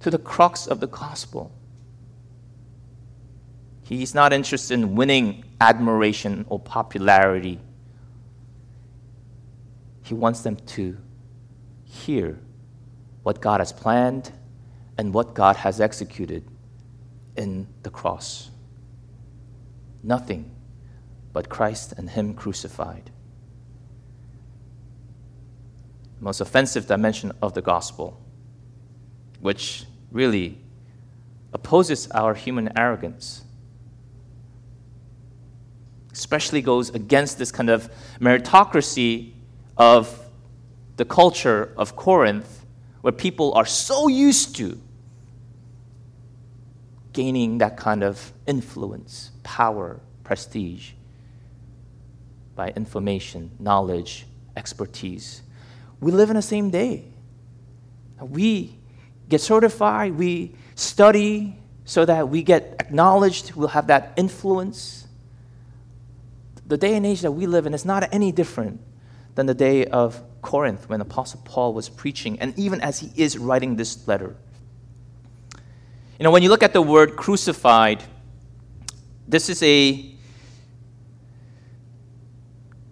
to 0.00 0.10
the 0.10 0.18
crux 0.18 0.66
of 0.66 0.80
the 0.80 0.86
gospel. 0.86 1.50
He's 3.82 4.14
not 4.14 4.32
interested 4.32 4.74
in 4.74 4.94
winning 4.94 5.44
admiration 5.60 6.44
or 6.48 6.58
popularity. 6.58 7.60
He 10.02 10.14
wants 10.14 10.42
them 10.42 10.56
to 10.56 10.96
hear 11.96 12.38
what 13.22 13.40
God 13.40 13.60
has 13.60 13.72
planned 13.72 14.32
and 14.98 15.12
what 15.12 15.34
God 15.34 15.56
has 15.56 15.80
executed 15.80 16.44
in 17.36 17.66
the 17.82 17.90
cross. 17.90 18.50
Nothing 20.02 20.50
but 21.32 21.48
Christ 21.48 21.92
and 21.96 22.08
Him 22.08 22.34
crucified. 22.34 23.10
The 26.18 26.24
most 26.24 26.40
offensive 26.40 26.86
dimension 26.86 27.32
of 27.42 27.52
the 27.52 27.62
gospel, 27.62 28.20
which 29.40 29.84
really 30.10 30.58
opposes 31.52 32.08
our 32.12 32.34
human 32.34 32.76
arrogance, 32.78 33.44
especially 36.12 36.62
goes 36.62 36.88
against 36.90 37.38
this 37.38 37.52
kind 37.52 37.68
of 37.68 37.90
meritocracy 38.20 39.32
of 39.76 40.25
the 40.96 41.04
culture 41.04 41.72
of 41.76 41.96
Corinth, 41.96 42.64
where 43.02 43.12
people 43.12 43.54
are 43.54 43.66
so 43.66 44.08
used 44.08 44.56
to 44.56 44.80
gaining 47.12 47.58
that 47.58 47.76
kind 47.76 48.02
of 48.02 48.32
influence, 48.46 49.30
power, 49.42 50.00
prestige 50.24 50.92
by 52.54 52.70
information, 52.70 53.50
knowledge, 53.58 54.26
expertise. 54.56 55.42
We 56.00 56.12
live 56.12 56.30
in 56.30 56.36
the 56.36 56.42
same 56.42 56.70
day. 56.70 57.04
We 58.20 58.78
get 59.28 59.40
certified, 59.40 60.12
we 60.14 60.54
study 60.74 61.58
so 61.84 62.04
that 62.04 62.28
we 62.28 62.42
get 62.42 62.76
acknowledged, 62.80 63.54
we'll 63.54 63.68
have 63.68 63.86
that 63.86 64.12
influence. 64.16 65.06
The 66.66 66.76
day 66.76 66.96
and 66.96 67.06
age 67.06 67.20
that 67.20 67.32
we 67.32 67.46
live 67.46 67.66
in 67.66 67.74
is 67.74 67.84
not 67.84 68.12
any 68.12 68.32
different 68.32 68.80
than 69.36 69.46
the 69.46 69.54
day 69.54 69.84
of 69.86 70.22
Corinth 70.46 70.88
when 70.88 71.00
Apostle 71.00 71.40
Paul 71.44 71.74
was 71.74 71.88
preaching, 71.88 72.38
and 72.38 72.56
even 72.56 72.80
as 72.80 73.00
he 73.00 73.10
is 73.16 73.36
writing 73.36 73.74
this 73.74 74.06
letter. 74.06 74.36
You 76.20 76.24
know, 76.24 76.30
when 76.30 76.44
you 76.44 76.48
look 76.48 76.62
at 76.62 76.72
the 76.72 76.80
word 76.80 77.16
crucified, 77.16 78.04
this 79.26 79.50
is 79.50 79.60
a 79.64 80.14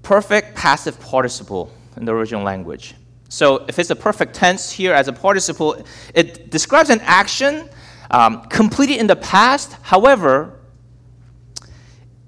perfect 0.03 0.57
passive 0.57 0.99
participle 0.99 1.73
in 1.97 2.05
the 2.05 2.13
original 2.13 2.43
language. 2.43 2.97
So 3.29 3.65
if 3.69 3.79
it's 3.79 3.91
a 3.91 3.97
perfect 3.97 4.35
tense 4.35 4.73
here 4.73 4.93
as 4.93 5.07
a 5.07 5.13
participle, 5.13 5.87
it 6.13 6.51
describes 6.51 6.91
an 6.91 7.01
action 7.03 7.69
um, 8.11 8.43
completed 8.47 8.99
in 8.99 9.07
the 9.07 9.17
past. 9.17 9.77
However, 9.83 10.59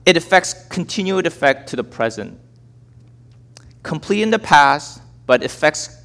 it 0.07 0.17
affects 0.17 0.55
continued 0.69 1.27
effect 1.27 1.69
to 1.71 1.77
the 1.77 1.85
present. 1.85 2.39
Complete 3.83 4.23
in 4.23 4.31
the 4.31 4.39
past, 4.39 5.03
but 5.27 5.45
affects 5.45 6.03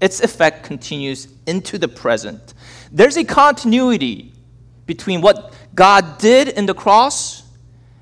its 0.00 0.20
effect 0.20 0.64
continues 0.64 1.28
into 1.46 1.76
the 1.76 1.88
present. 1.88 2.54
There's 2.92 3.16
a 3.16 3.24
continuity 3.24 4.32
between 4.86 5.20
what 5.20 5.54
God 5.74 6.18
did 6.18 6.48
in 6.48 6.66
the 6.66 6.74
cross 6.74 7.42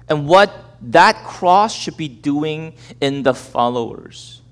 and 0.08 0.28
what 0.28 0.52
that 0.82 1.24
cross 1.24 1.74
should 1.74 1.96
be 1.96 2.08
doing 2.08 2.74
in 3.00 3.22
the 3.22 3.34
followers. 3.34 4.42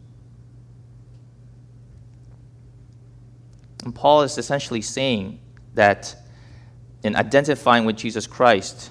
And 3.84 3.94
Paul 3.94 4.22
is 4.22 4.38
essentially 4.38 4.80
saying 4.80 5.38
that 5.74 6.16
in 7.02 7.14
identifying 7.14 7.84
with 7.84 7.96
Jesus 7.96 8.26
Christ, 8.26 8.90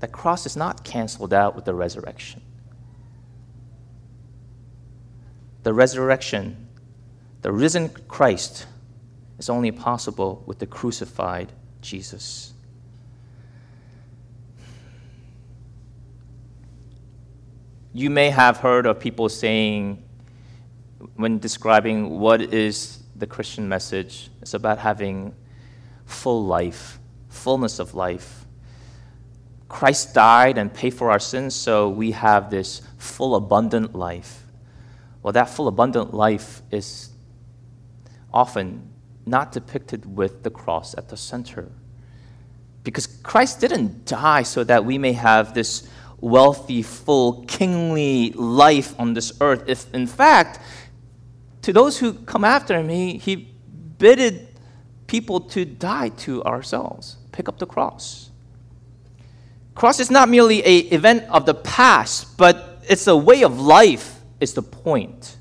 the 0.00 0.08
cross 0.08 0.44
is 0.44 0.56
not 0.56 0.82
canceled 0.82 1.32
out 1.32 1.54
with 1.54 1.64
the 1.64 1.74
resurrection. 1.74 2.41
The 5.62 5.72
resurrection, 5.72 6.68
the 7.42 7.52
risen 7.52 7.88
Christ, 8.08 8.66
is 9.38 9.48
only 9.48 9.70
possible 9.70 10.42
with 10.46 10.58
the 10.58 10.66
crucified 10.66 11.52
Jesus. 11.80 12.52
You 17.92 18.08
may 18.08 18.30
have 18.30 18.56
heard 18.58 18.86
of 18.86 18.98
people 18.98 19.28
saying, 19.28 20.02
when 21.16 21.38
describing 21.38 22.18
what 22.18 22.40
is 22.40 23.02
the 23.16 23.26
Christian 23.26 23.68
message, 23.68 24.30
it's 24.40 24.54
about 24.54 24.78
having 24.78 25.34
full 26.06 26.44
life, 26.44 26.98
fullness 27.28 27.78
of 27.78 27.94
life. 27.94 28.46
Christ 29.68 30.14
died 30.14 30.58
and 30.58 30.72
paid 30.72 30.94
for 30.94 31.10
our 31.10 31.18
sins, 31.18 31.54
so 31.54 31.88
we 31.88 32.12
have 32.12 32.50
this 32.50 32.82
full, 32.96 33.34
abundant 33.34 33.94
life. 33.94 34.41
Well, 35.22 35.32
that 35.32 35.48
full, 35.48 35.68
abundant 35.68 36.12
life 36.12 36.62
is 36.70 37.10
often 38.32 38.88
not 39.24 39.52
depicted 39.52 40.16
with 40.16 40.42
the 40.42 40.50
cross 40.50 40.94
at 40.98 41.08
the 41.08 41.16
center. 41.16 41.70
Because 42.82 43.06
Christ 43.06 43.60
didn't 43.60 44.06
die 44.06 44.42
so 44.42 44.64
that 44.64 44.84
we 44.84 44.98
may 44.98 45.12
have 45.12 45.54
this 45.54 45.88
wealthy, 46.20 46.82
full, 46.82 47.44
kingly 47.46 48.32
life 48.32 48.98
on 48.98 49.14
this 49.14 49.32
earth. 49.40 49.64
If, 49.66 49.92
in 49.94 50.06
fact, 50.06 50.58
to 51.62 51.72
those 51.72 51.98
who 51.98 52.14
come 52.14 52.44
after 52.44 52.78
him, 52.78 52.88
he, 52.88 53.18
he 53.18 53.36
bidded 53.98 54.48
people 55.06 55.40
to 55.40 55.64
die 55.64 56.08
to 56.08 56.42
ourselves, 56.44 57.16
pick 57.30 57.48
up 57.48 57.58
the 57.58 57.66
cross. 57.66 58.30
Cross 59.74 60.00
is 60.00 60.10
not 60.10 60.28
merely 60.28 60.66
a 60.66 60.78
event 60.78 61.24
of 61.30 61.46
the 61.46 61.54
past, 61.54 62.36
but 62.36 62.82
it's 62.88 63.06
a 63.06 63.16
way 63.16 63.42
of 63.42 63.60
life, 63.60 64.21
is 64.42 64.54
the 64.54 64.62
point. 64.62 65.36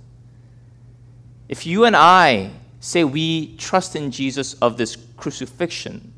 If 1.50 1.66
you 1.66 1.86
and 1.86 1.96
I 1.96 2.52
say 2.80 3.04
we 3.04 3.56
trust 3.58 3.96
in 3.96 4.12
Jesus 4.12 4.54
of 4.62 4.78
this 4.78 4.96
crucifixion, 5.18 6.14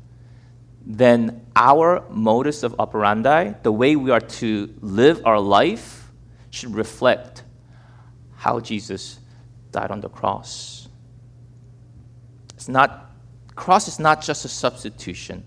then 0.84 1.46
our 1.56 2.04
modus 2.10 2.62
of 2.62 2.78
operandi, 2.78 3.54
the 3.62 3.72
way 3.72 3.96
we 3.96 4.10
are 4.10 4.20
to 4.20 4.72
live 4.82 5.22
our 5.24 5.40
life, 5.40 6.12
should 6.50 6.74
reflect 6.74 7.42
how 8.36 8.60
Jesus 8.60 9.18
died 9.72 9.90
on 9.90 10.02
the 10.02 10.10
cross. 10.10 10.86
It's 12.54 12.68
not, 12.68 13.12
cross 13.56 13.88
is 13.88 13.98
not 13.98 14.20
just 14.20 14.44
a 14.44 14.48
substitution, 14.48 15.42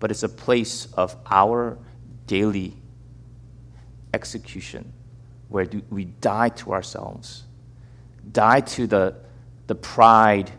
but 0.00 0.10
it's 0.10 0.24
a 0.24 0.28
place 0.28 0.92
of 0.94 1.16
our 1.30 1.78
daily 2.26 2.74
execution 4.12 4.92
where 5.54 5.68
we 5.88 6.04
die 6.04 6.48
to 6.48 6.72
ourselves, 6.72 7.44
die 8.32 8.58
to 8.58 8.88
the 8.88 9.14
the 9.68 9.74
pride, 9.76 10.50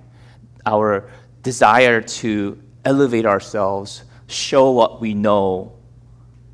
our 0.66 1.12
desire 1.44 2.00
to 2.00 2.58
elevate 2.86 3.26
ourselves, 3.26 4.06
show 4.28 4.72
what 4.72 5.02
we 5.02 5.14
know, 5.14 5.74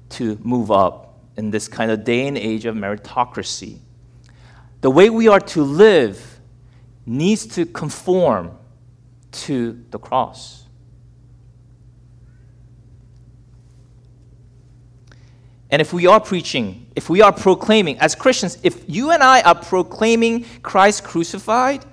to 0.09 0.39
move 0.41 0.71
up 0.71 1.19
in 1.37 1.51
this 1.51 1.67
kind 1.67 1.91
of 1.91 2.03
day 2.03 2.27
and 2.27 2.35
age 2.35 2.65
of 2.65 2.75
meritocracy. 2.75 3.77
The 4.81 4.89
way 4.89 5.11
we 5.11 5.27
are 5.27 5.39
to 5.39 5.61
live 5.61 6.39
needs 7.05 7.45
to 7.45 7.67
conform 7.67 8.57
to 9.43 9.83
the 9.91 9.99
cross. 9.99 10.63
And 15.71 15.81
if 15.81 15.93
we 15.93 16.05
are 16.05 16.19
preaching, 16.19 16.87
if 16.95 17.09
we 17.09 17.21
are 17.21 17.31
proclaiming, 17.31 17.97
as 17.99 18.13
Christians, 18.13 18.57
if 18.61 18.83
you 18.89 19.11
and 19.11 19.23
I 19.23 19.41
are 19.41 19.55
proclaiming 19.55 20.45
Christ 20.61 21.05
crucified, 21.05 21.85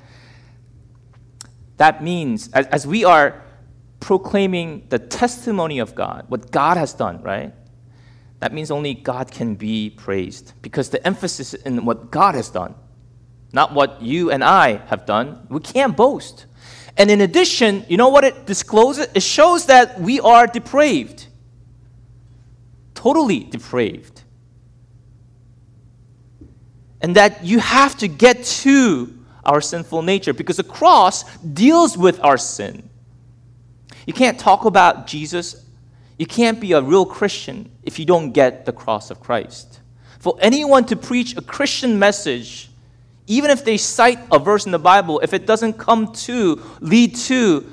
that 1.76 2.02
means, 2.02 2.50
as, 2.52 2.66
as 2.66 2.86
we 2.86 3.04
are 3.04 3.40
proclaiming 4.00 4.86
the 4.88 4.98
testimony 4.98 5.78
of 5.78 5.94
God, 5.94 6.24
what 6.28 6.50
God 6.50 6.76
has 6.76 6.92
done, 6.92 7.22
right? 7.22 7.54
That 8.40 8.52
means 8.52 8.70
only 8.70 8.94
God 8.94 9.30
can 9.30 9.54
be 9.54 9.90
praised 9.90 10.54
because 10.60 10.90
the 10.90 11.04
emphasis 11.06 11.54
in 11.54 11.84
what 11.84 12.10
God 12.10 12.34
has 12.34 12.50
done, 12.50 12.74
not 13.52 13.74
what 13.74 14.02
you 14.02 14.30
and 14.30 14.42
I 14.42 14.76
have 14.86 15.06
done. 15.06 15.46
We 15.48 15.60
can't 15.60 15.96
boast. 15.96 16.46
And 16.96 17.12
in 17.12 17.20
addition, 17.20 17.84
you 17.88 17.96
know 17.96 18.08
what 18.08 18.24
it 18.24 18.44
discloses? 18.44 19.06
It 19.14 19.22
shows 19.22 19.66
that 19.66 20.00
we 20.00 20.18
are 20.18 20.48
depraved, 20.48 21.27
totally 22.98 23.44
depraved. 23.44 24.22
And 27.00 27.14
that 27.14 27.44
you 27.44 27.60
have 27.60 27.96
to 27.98 28.08
get 28.08 28.42
to 28.64 29.16
our 29.44 29.60
sinful 29.60 30.02
nature 30.02 30.32
because 30.32 30.56
the 30.56 30.64
cross 30.64 31.24
deals 31.38 31.96
with 31.96 32.18
our 32.24 32.36
sin. 32.36 32.90
You 34.04 34.12
can't 34.12 34.36
talk 34.36 34.64
about 34.64 35.06
Jesus. 35.06 35.64
You 36.18 36.26
can't 36.26 36.58
be 36.58 36.72
a 36.72 36.82
real 36.82 37.06
Christian 37.06 37.70
if 37.84 38.00
you 38.00 38.04
don't 38.04 38.32
get 38.32 38.66
the 38.66 38.72
cross 38.72 39.12
of 39.12 39.20
Christ. 39.20 39.78
For 40.18 40.36
anyone 40.40 40.84
to 40.86 40.96
preach 40.96 41.36
a 41.36 41.40
Christian 41.40 42.00
message, 42.00 42.68
even 43.28 43.52
if 43.52 43.64
they 43.64 43.76
cite 43.76 44.18
a 44.32 44.40
verse 44.40 44.66
in 44.66 44.72
the 44.72 44.78
Bible, 44.80 45.20
if 45.20 45.32
it 45.32 45.46
doesn't 45.46 45.74
come 45.74 46.12
to, 46.26 46.60
lead 46.80 47.14
to, 47.14 47.64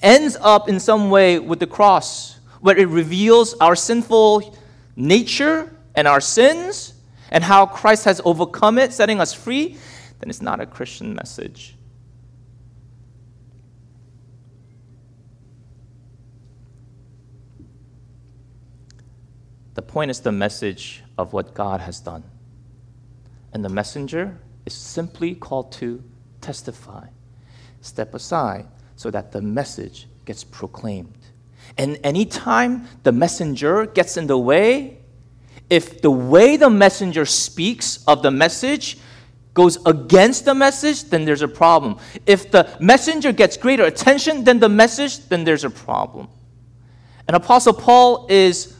ends 0.00 0.36
up 0.40 0.68
in 0.68 0.80
some 0.80 1.08
way 1.08 1.38
with 1.38 1.60
the 1.60 1.68
cross, 1.68 2.40
where 2.60 2.76
it 2.76 2.88
reveals 2.88 3.54
our 3.60 3.76
sinful 3.76 4.56
nature 4.96 5.74
and 5.94 6.06
our 6.08 6.20
sins 6.20 6.94
and 7.30 7.42
how 7.42 7.66
Christ 7.66 8.04
has 8.04 8.20
overcome 8.24 8.78
it, 8.78 8.92
setting 8.92 9.20
us 9.20 9.32
free, 9.32 9.76
then 10.20 10.30
it's 10.30 10.42
not 10.42 10.60
a 10.60 10.66
Christian 10.66 11.14
message. 11.14 11.76
The 19.74 19.82
point 19.82 20.10
is 20.10 20.20
the 20.20 20.32
message 20.32 21.02
of 21.16 21.32
what 21.32 21.54
God 21.54 21.80
has 21.80 21.98
done. 22.00 22.24
And 23.52 23.64
the 23.64 23.68
messenger 23.68 24.38
is 24.66 24.74
simply 24.74 25.34
called 25.34 25.72
to 25.72 26.02
testify. 26.40 27.08
Step 27.80 28.14
aside 28.14 28.66
so 28.96 29.10
that 29.10 29.32
the 29.32 29.40
message 29.40 30.06
gets 30.24 30.44
proclaimed. 30.44 31.21
And 31.78 31.98
anytime 32.04 32.86
the 33.02 33.12
messenger 33.12 33.86
gets 33.86 34.16
in 34.16 34.26
the 34.26 34.38
way, 34.38 34.98
if 35.70 36.02
the 36.02 36.10
way 36.10 36.56
the 36.56 36.70
messenger 36.70 37.24
speaks 37.24 38.04
of 38.06 38.22
the 38.22 38.30
message 38.30 38.98
goes 39.54 39.84
against 39.86 40.44
the 40.44 40.54
message, 40.54 41.04
then 41.04 41.24
there's 41.24 41.42
a 41.42 41.48
problem. 41.48 41.98
If 42.26 42.50
the 42.50 42.68
messenger 42.80 43.32
gets 43.32 43.56
greater 43.56 43.84
attention 43.84 44.44
than 44.44 44.58
the 44.58 44.68
message, 44.68 45.28
then 45.28 45.44
there's 45.44 45.64
a 45.64 45.70
problem. 45.70 46.28
And 47.26 47.36
Apostle 47.36 47.74
Paul 47.74 48.26
is 48.28 48.76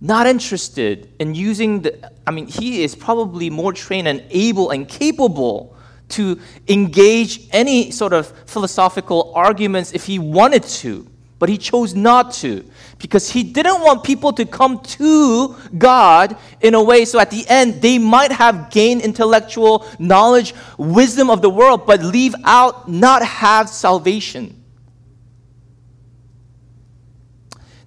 not 0.00 0.26
interested 0.26 1.12
in 1.18 1.34
using 1.34 1.82
the, 1.82 2.12
I 2.26 2.30
mean, 2.30 2.46
he 2.46 2.82
is 2.82 2.94
probably 2.94 3.50
more 3.50 3.72
trained 3.72 4.08
and 4.08 4.24
able 4.30 4.70
and 4.70 4.88
capable 4.88 5.76
to 6.10 6.40
engage 6.68 7.48
any 7.52 7.90
sort 7.90 8.12
of 8.12 8.26
philosophical 8.46 9.32
arguments 9.34 9.92
if 9.92 10.06
he 10.06 10.18
wanted 10.18 10.64
to, 10.64 11.09
but 11.40 11.48
he 11.48 11.56
chose 11.56 11.94
not 11.94 12.32
to 12.34 12.64
because 12.98 13.30
he 13.30 13.42
didn't 13.42 13.80
want 13.80 14.04
people 14.04 14.30
to 14.34 14.44
come 14.44 14.78
to 14.80 15.56
God 15.76 16.36
in 16.60 16.74
a 16.74 16.82
way 16.82 17.06
so 17.06 17.18
at 17.18 17.30
the 17.30 17.48
end 17.48 17.80
they 17.80 17.98
might 17.98 18.30
have 18.30 18.70
gained 18.70 19.00
intellectual 19.00 19.86
knowledge, 19.98 20.54
wisdom 20.76 21.30
of 21.30 21.40
the 21.40 21.48
world, 21.48 21.86
but 21.86 22.02
leave 22.02 22.34
out, 22.44 22.88
not 22.88 23.24
have 23.24 23.70
salvation. 23.70 24.62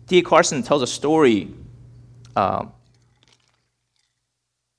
D.A. 0.08 0.24
Carson 0.24 0.64
tells 0.64 0.82
a 0.82 0.88
story 0.88 1.54
um, 2.36 2.74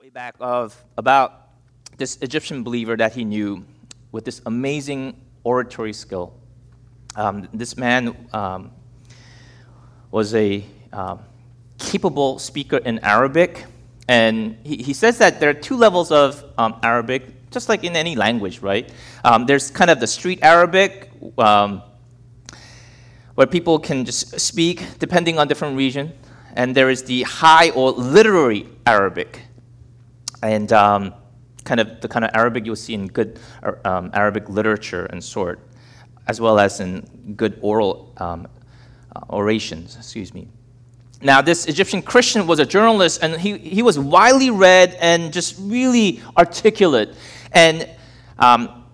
way 0.00 0.10
back 0.10 0.34
of 0.40 0.76
about 0.98 1.48
this 1.96 2.16
Egyptian 2.16 2.64
believer 2.64 2.96
that 2.96 3.12
he 3.12 3.24
knew 3.24 3.64
with 4.10 4.24
this 4.24 4.42
amazing 4.46 5.20
oratory 5.44 5.92
skill. 5.92 6.34
Um, 7.16 7.48
this 7.52 7.76
man 7.76 8.16
um, 8.32 8.70
was 10.10 10.34
a 10.34 10.64
uh, 10.92 11.16
capable 11.78 12.38
speaker 12.38 12.78
in 12.78 12.98
Arabic, 13.00 13.66
and 14.08 14.56
he, 14.64 14.76
he 14.76 14.92
says 14.92 15.18
that 15.18 15.40
there 15.40 15.50
are 15.50 15.54
two 15.54 15.76
levels 15.76 16.10
of 16.10 16.44
um, 16.58 16.78
Arabic, 16.82 17.50
just 17.50 17.68
like 17.68 17.84
in 17.84 17.96
any 17.96 18.16
language, 18.16 18.60
right? 18.60 18.90
Um, 19.24 19.46
there's 19.46 19.70
kind 19.70 19.90
of 19.90 20.00
the 20.00 20.06
street 20.06 20.40
Arabic, 20.42 21.10
where 21.34 21.82
people 23.50 23.78
can 23.78 24.04
just 24.04 24.38
speak 24.40 24.84
depending 24.98 25.38
on 25.38 25.48
different 25.48 25.76
region 25.76 26.12
and 26.54 26.74
there 26.74 26.90
is 26.90 27.02
the 27.04 27.22
high 27.22 27.70
or 27.70 27.92
literary 27.92 28.66
Arabic, 28.86 29.42
and 30.42 30.72
um, 30.72 31.14
kind 31.64 31.80
of 31.80 32.00
the 32.00 32.08
kind 32.08 32.24
of 32.24 32.30
Arabic 32.34 32.64
you'll 32.64 32.76
see 32.76 32.94
in 32.94 33.08
good 33.08 33.38
um, 33.84 34.10
Arabic 34.14 34.48
literature 34.48 35.06
and 35.06 35.22
sort, 35.22 35.58
as 36.26 36.40
well 36.40 36.58
as 36.58 36.80
in 36.80 37.34
good 37.36 37.58
oral 37.60 38.12
um, 38.18 38.48
uh, 39.14 39.20
orations. 39.30 39.96
Excuse 39.96 40.32
me. 40.34 40.48
Now, 41.20 41.40
this 41.40 41.66
Egyptian 41.66 42.02
Christian 42.02 42.46
was 42.46 42.58
a 42.58 42.66
journalist, 42.66 43.22
and 43.22 43.40
he, 43.40 43.56
he 43.56 43.82
was 43.82 43.98
widely 43.98 44.50
read 44.50 44.96
and 45.00 45.32
just 45.32 45.56
really 45.58 46.20
articulate. 46.36 47.14
And 47.52 47.88
um, 48.38 48.84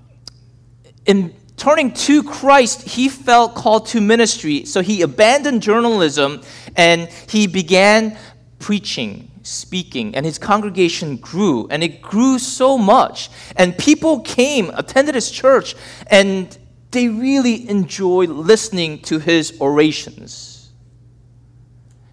in 1.06 1.34
turning 1.56 1.92
to 1.92 2.22
Christ, 2.22 2.82
he 2.82 3.08
felt 3.08 3.54
called 3.54 3.86
to 3.86 4.00
ministry. 4.00 4.64
So 4.64 4.80
he 4.80 5.02
abandoned 5.02 5.60
journalism 5.62 6.40
and 6.76 7.08
he 7.28 7.46
began 7.46 8.16
preaching, 8.58 9.30
speaking, 9.42 10.14
and 10.14 10.24
his 10.24 10.38
congregation 10.38 11.16
grew. 11.16 11.66
And 11.68 11.82
it 11.82 12.00
grew 12.00 12.38
so 12.38 12.78
much. 12.78 13.28
And 13.56 13.76
people 13.76 14.20
came, 14.20 14.70
attended 14.74 15.14
his 15.14 15.30
church, 15.30 15.74
and 16.06 16.56
they 16.90 17.08
really 17.08 17.68
enjoyed 17.68 18.28
listening 18.28 19.00
to 19.02 19.18
his 19.18 19.60
orations. 19.60 20.72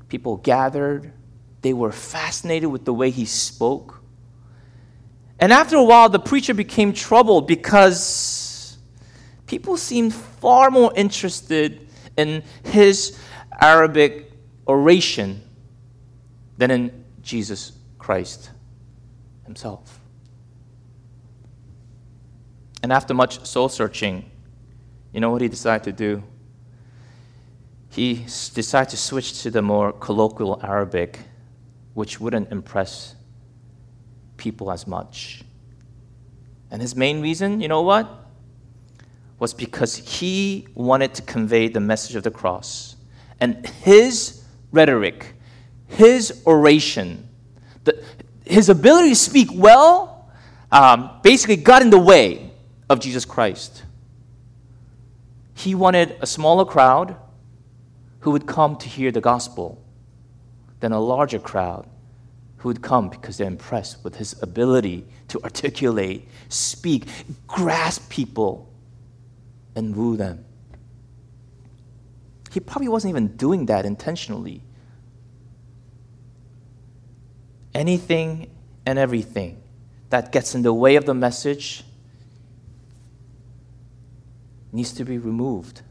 People 0.08 0.38
gathered, 0.38 1.12
they 1.62 1.74
were 1.74 1.92
fascinated 1.92 2.70
with 2.70 2.86
the 2.86 2.94
way 2.94 3.10
he 3.10 3.26
spoke. 3.26 4.02
And 5.40 5.52
after 5.52 5.76
a 5.76 5.84
while, 5.84 6.10
the 6.10 6.20
preacher 6.20 6.54
became 6.54 6.94
troubled 6.94 7.48
because 7.48 8.78
people 9.46 9.78
seemed 9.78 10.13
far 10.13 10.72
more 10.72 10.92
interested 10.96 11.88
in 12.16 12.44
his 12.63 13.18
Arabic 13.60 14.32
oration 14.68 15.42
than 16.58 16.72
in 16.72 17.06
Jesus 17.22 17.72
Christ 18.00 18.50
himself. 19.46 20.00
And 22.82 22.92
after 22.94 23.13
much 23.13 23.46
soul 23.46 23.70
searching, 23.70 24.30
you 25.13 25.20
know 25.20 25.32
what 25.32 25.41
he 25.41 25.48
decided 25.48 25.84
to 25.86 25.91
do? 25.91 26.24
He 27.89 28.15
decided 28.54 28.89
to 28.89 28.98
switch 28.98 29.41
to 29.43 29.52
the 29.52 29.62
more 29.62 29.91
colloquial 29.91 30.60
Arabic, 30.63 31.20
which 31.93 32.20
wouldn't 32.20 32.52
impress 32.52 33.15
people 34.36 34.72
as 34.72 34.86
much. 34.86 35.43
And 36.70 36.82
his 36.82 36.96
main 36.96 37.22
reason, 37.22 37.62
you 37.62 37.67
know 37.67 37.82
what? 37.82 38.28
was 39.39 39.54
because 39.54 39.96
he 39.96 40.67
wanted 40.74 41.13
to 41.13 41.22
convey 41.22 41.67
the 41.67 41.80
message 41.80 42.15
of 42.15 42.24
the 42.24 42.32
cross. 42.32 42.96
And 43.39 43.65
his 43.67 44.43
rhetoric, 44.72 45.36
his 45.88 46.41
oration, 46.46 47.28
the, 47.84 48.04
his 48.46 48.70
ability 48.70 49.10
to 49.10 49.15
speak 49.15 49.50
well 49.54 50.32
um, 50.72 51.12
basically 51.22 51.58
got 51.58 51.82
in 51.82 51.89
the 51.89 52.00
way 52.00 52.52
of 52.89 53.00
Jesus 53.00 53.26
Christ. 53.26 53.84
He 55.58 55.74
wanted 55.74 56.15
a 56.22 56.28
smaller 56.28 56.65
crowd 56.65 57.15
who 58.20 58.30
would 58.30 58.46
come 58.46 58.76
to 58.76 58.88
hear 58.88 59.12
the 59.12 59.22
gospel 59.22 59.84
than 60.82 60.91
a 60.91 61.00
larger 61.00 61.39
crowd 61.39 61.89
who 62.58 62.70
would 62.70 62.84
come 62.84 63.10
because 63.10 63.38
they're 63.38 63.48
impressed 63.48 64.04
with 64.04 64.17
his 64.17 64.39
ability 64.43 65.08
to 65.30 65.41
articulate, 65.41 66.28
speak, 66.48 67.08
grasp 67.48 68.08
people 68.08 68.72
and 69.76 69.96
woo 69.96 70.15
them. 70.15 70.46
He 72.52 72.60
probably 72.60 72.89
wasn't 72.89 73.10
even 73.10 73.36
doing 73.36 73.65
that 73.65 73.84
intentionally. 73.84 74.62
Anything 77.74 78.52
and 78.86 79.00
everything 79.00 79.60
that 80.12 80.32
gets 80.32 80.54
in 80.54 80.62
the 80.62 80.74
way 80.74 80.98
of 80.98 81.06
the 81.06 81.15
message 81.15 81.84
needs 84.78 84.94
to 84.94 85.04
be 85.04 85.18
removed. 85.18 85.82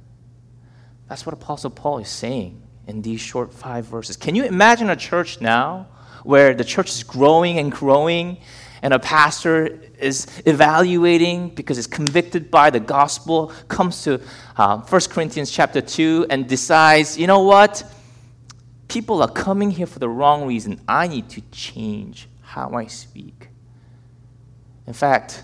That's 1.08 1.26
what 1.26 1.34
Apostle 1.34 1.70
Paul 1.70 1.98
is 1.98 2.08
saying 2.08 2.62
in 2.86 3.02
these 3.02 3.20
short 3.20 3.52
five 3.52 3.84
verses. 3.84 4.16
Can 4.16 4.34
you 4.34 4.44
imagine 4.44 4.88
a 4.90 4.96
church 4.96 5.40
now 5.40 5.88
where 6.24 6.54
the 6.54 6.64
church 6.64 6.90
is 6.90 7.02
growing 7.02 7.58
and 7.58 7.70
growing 7.70 8.38
and 8.82 8.92
a 8.94 8.98
pastor 8.98 9.80
is 9.98 10.26
evaluating 10.44 11.50
because 11.50 11.78
it's 11.78 11.86
convicted 11.86 12.50
by 12.50 12.70
the 12.70 12.80
gospel, 12.80 13.52
comes 13.68 14.02
to 14.02 14.20
uh, 14.56 14.78
1 14.78 15.00
Corinthians 15.10 15.50
chapter 15.50 15.80
2 15.80 16.26
and 16.30 16.46
decides, 16.46 17.18
you 17.18 17.26
know 17.26 17.40
what? 17.40 17.82
People 18.88 19.22
are 19.22 19.30
coming 19.30 19.70
here 19.70 19.86
for 19.86 19.98
the 19.98 20.08
wrong 20.08 20.46
reason. 20.46 20.80
I 20.86 21.08
need 21.08 21.28
to 21.30 21.40
change 21.50 22.28
how 22.42 22.70
I 22.74 22.86
speak. 22.86 23.48
In 24.86 24.92
fact, 24.92 25.42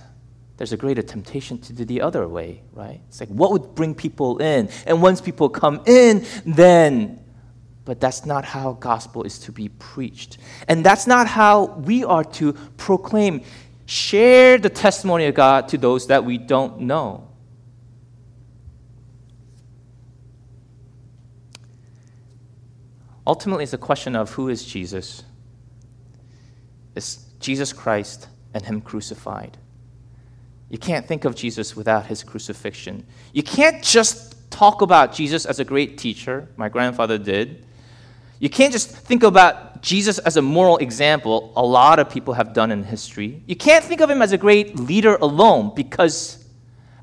there's 0.63 0.73
a 0.73 0.77
greater 0.77 1.03
temptation 1.03 1.59
to 1.59 1.73
do 1.73 1.85
the 1.85 2.01
other 2.01 2.29
way, 2.29 2.63
right? 2.73 3.01
It's 3.09 3.19
like, 3.19 3.29
what 3.31 3.51
would 3.51 3.75
bring 3.75 3.97
people 3.97 4.39
in? 4.39 4.69
And 4.87 5.03
once 5.03 5.21
people 5.21 5.49
come 5.49 5.83
in, 5.87 6.25
then 6.47 7.19
but 7.85 7.99
that's 7.99 8.25
not 8.25 8.45
how 8.45 8.75
gospel 8.75 9.25
is 9.25 9.41
to 9.41 9.51
be 9.51 9.71
preached. 9.71 10.39
And 10.69 10.87
that's 10.87 11.09
not 11.09 11.27
how 11.27 11.65
we 11.65 12.05
are 12.05 12.23
to 12.39 12.53
proclaim, 12.77 13.43
share 13.87 14.57
the 14.57 14.71
testimony 14.71 15.27
of 15.27 15.35
God 15.35 15.67
to 15.71 15.79
those 15.79 16.07
that 16.07 16.25
we 16.25 16.39
don't 16.39 16.83
know. 16.83 17.29
Ultimately, 23.27 23.65
it's 23.65 23.73
a 23.73 23.79
question 23.79 24.15
of 24.15 24.31
who 24.31 24.49
is 24.49 24.65
Jesus? 24.65 25.25
It's 26.95 27.17
Jesus 27.41 27.73
Christ 27.73 28.29
and 28.55 28.65
Him 28.65 28.81
crucified. 28.81 29.59
You 30.73 30.79
can't 30.79 31.07
think 31.07 31.27
of 31.27 31.37
Jesus 31.37 31.77
without 31.77 32.07
His 32.07 32.25
crucifixion. 32.25 33.05
You 33.35 33.43
can't 33.43 33.85
just 33.85 34.51
talk 34.51 34.81
about 34.81 35.13
Jesus 35.13 35.45
as 35.45 35.61
a 35.61 35.67
great 35.67 35.99
teacher. 35.99 36.49
My 36.57 36.71
grandfather 36.71 37.19
did. 37.19 37.67
You 38.39 38.49
can't 38.49 38.73
just 38.73 38.89
think 38.89 39.23
about 39.23 39.83
Jesus 39.83 40.19
as 40.21 40.39
a 40.39 40.43
moral 40.43 40.79
example, 40.79 41.53
a 41.57 41.63
lot 41.63 41.99
of 41.99 42.09
people 42.09 42.33
have 42.33 42.55
done 42.55 42.73
in 42.73 42.85
history. 42.85 43.43
You 43.47 43.55
can't 43.55 43.85
think 43.85 44.01
of 44.01 44.09
him 44.09 44.23
as 44.23 44.33
a 44.33 44.39
great 44.39 44.79
leader 44.79 45.17
alone 45.17 45.75
because 45.75 46.43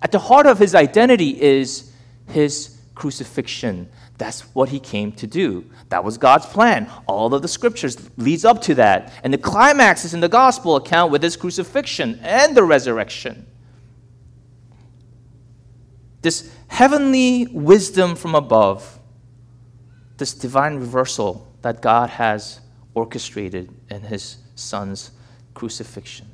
at 0.02 0.12
the 0.12 0.18
heart 0.18 0.48
of 0.48 0.58
his 0.58 0.74
identity 0.74 1.40
is 1.40 1.94
his 2.28 2.76
crucifixion. 2.96 3.88
That's 4.18 4.42
what 4.56 4.70
he 4.70 4.80
came 4.80 5.12
to 5.14 5.28
do. 5.28 5.70
That 5.90 6.04
was 6.04 6.18
God's 6.18 6.48
plan. 6.48 6.90
All 7.06 7.32
of 7.36 7.44
the 7.44 7.48
scriptures 7.48 8.10
leads 8.18 8.46
up 8.46 8.64
to 8.64 8.76
that. 8.76 9.14
And 9.24 9.32
the 9.32 9.38
climax 9.38 10.06
is 10.06 10.16
in 10.16 10.22
the 10.22 10.28
gospel 10.28 10.76
account 10.76 11.12
with 11.12 11.22
his 11.22 11.38
crucifixion 11.38 12.20
and 12.24 12.58
the 12.58 12.64
resurrection. 12.64 13.46
This 16.22 16.54
heavenly 16.68 17.48
wisdom 17.48 18.16
from 18.16 18.36
above, 18.36 19.00
this 20.18 20.34
divine 20.34 20.76
reversal 20.76 21.48
that 21.62 21.82
God 21.82 22.10
has 22.12 22.62
orchestrated 22.94 23.70
in 23.90 24.02
his 24.02 24.38
son's 24.56 25.12
crucifixion. 25.54 26.28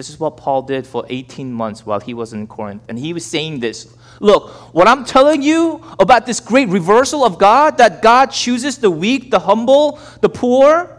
This 0.00 0.08
is 0.08 0.18
what 0.18 0.38
Paul 0.38 0.62
did 0.62 0.86
for 0.86 1.04
18 1.10 1.52
months 1.52 1.84
while 1.84 2.00
he 2.00 2.14
was 2.14 2.32
in 2.32 2.46
Corinth. 2.46 2.82
And 2.88 2.98
he 2.98 3.12
was 3.12 3.22
saying 3.26 3.60
this 3.60 3.94
Look, 4.18 4.50
what 4.74 4.88
I'm 4.88 5.04
telling 5.04 5.42
you 5.42 5.84
about 5.98 6.24
this 6.24 6.40
great 6.40 6.68
reversal 6.68 7.22
of 7.22 7.36
God, 7.36 7.76
that 7.76 8.00
God 8.00 8.30
chooses 8.30 8.78
the 8.78 8.90
weak, 8.90 9.30
the 9.30 9.40
humble, 9.40 9.98
the 10.22 10.30
poor, 10.30 10.98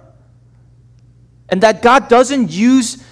and 1.50 1.62
that 1.62 1.82
God 1.82 2.10
doesn't 2.10 2.52
use, 2.52 3.04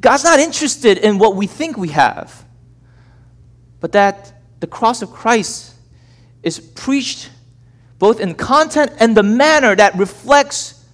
God's 0.00 0.24
not 0.24 0.40
interested 0.40 0.96
in 0.96 1.18
what 1.18 1.36
we 1.36 1.46
think 1.46 1.76
we 1.76 1.88
have, 1.88 2.45
but 3.86 3.92
that 3.92 4.32
the 4.58 4.66
cross 4.66 5.00
of 5.00 5.12
Christ 5.12 5.72
is 6.42 6.58
preached 6.58 7.30
both 8.00 8.18
in 8.18 8.34
content 8.34 8.90
and 8.98 9.16
the 9.16 9.22
manner 9.22 9.76
that 9.76 9.94
reflects 9.94 10.84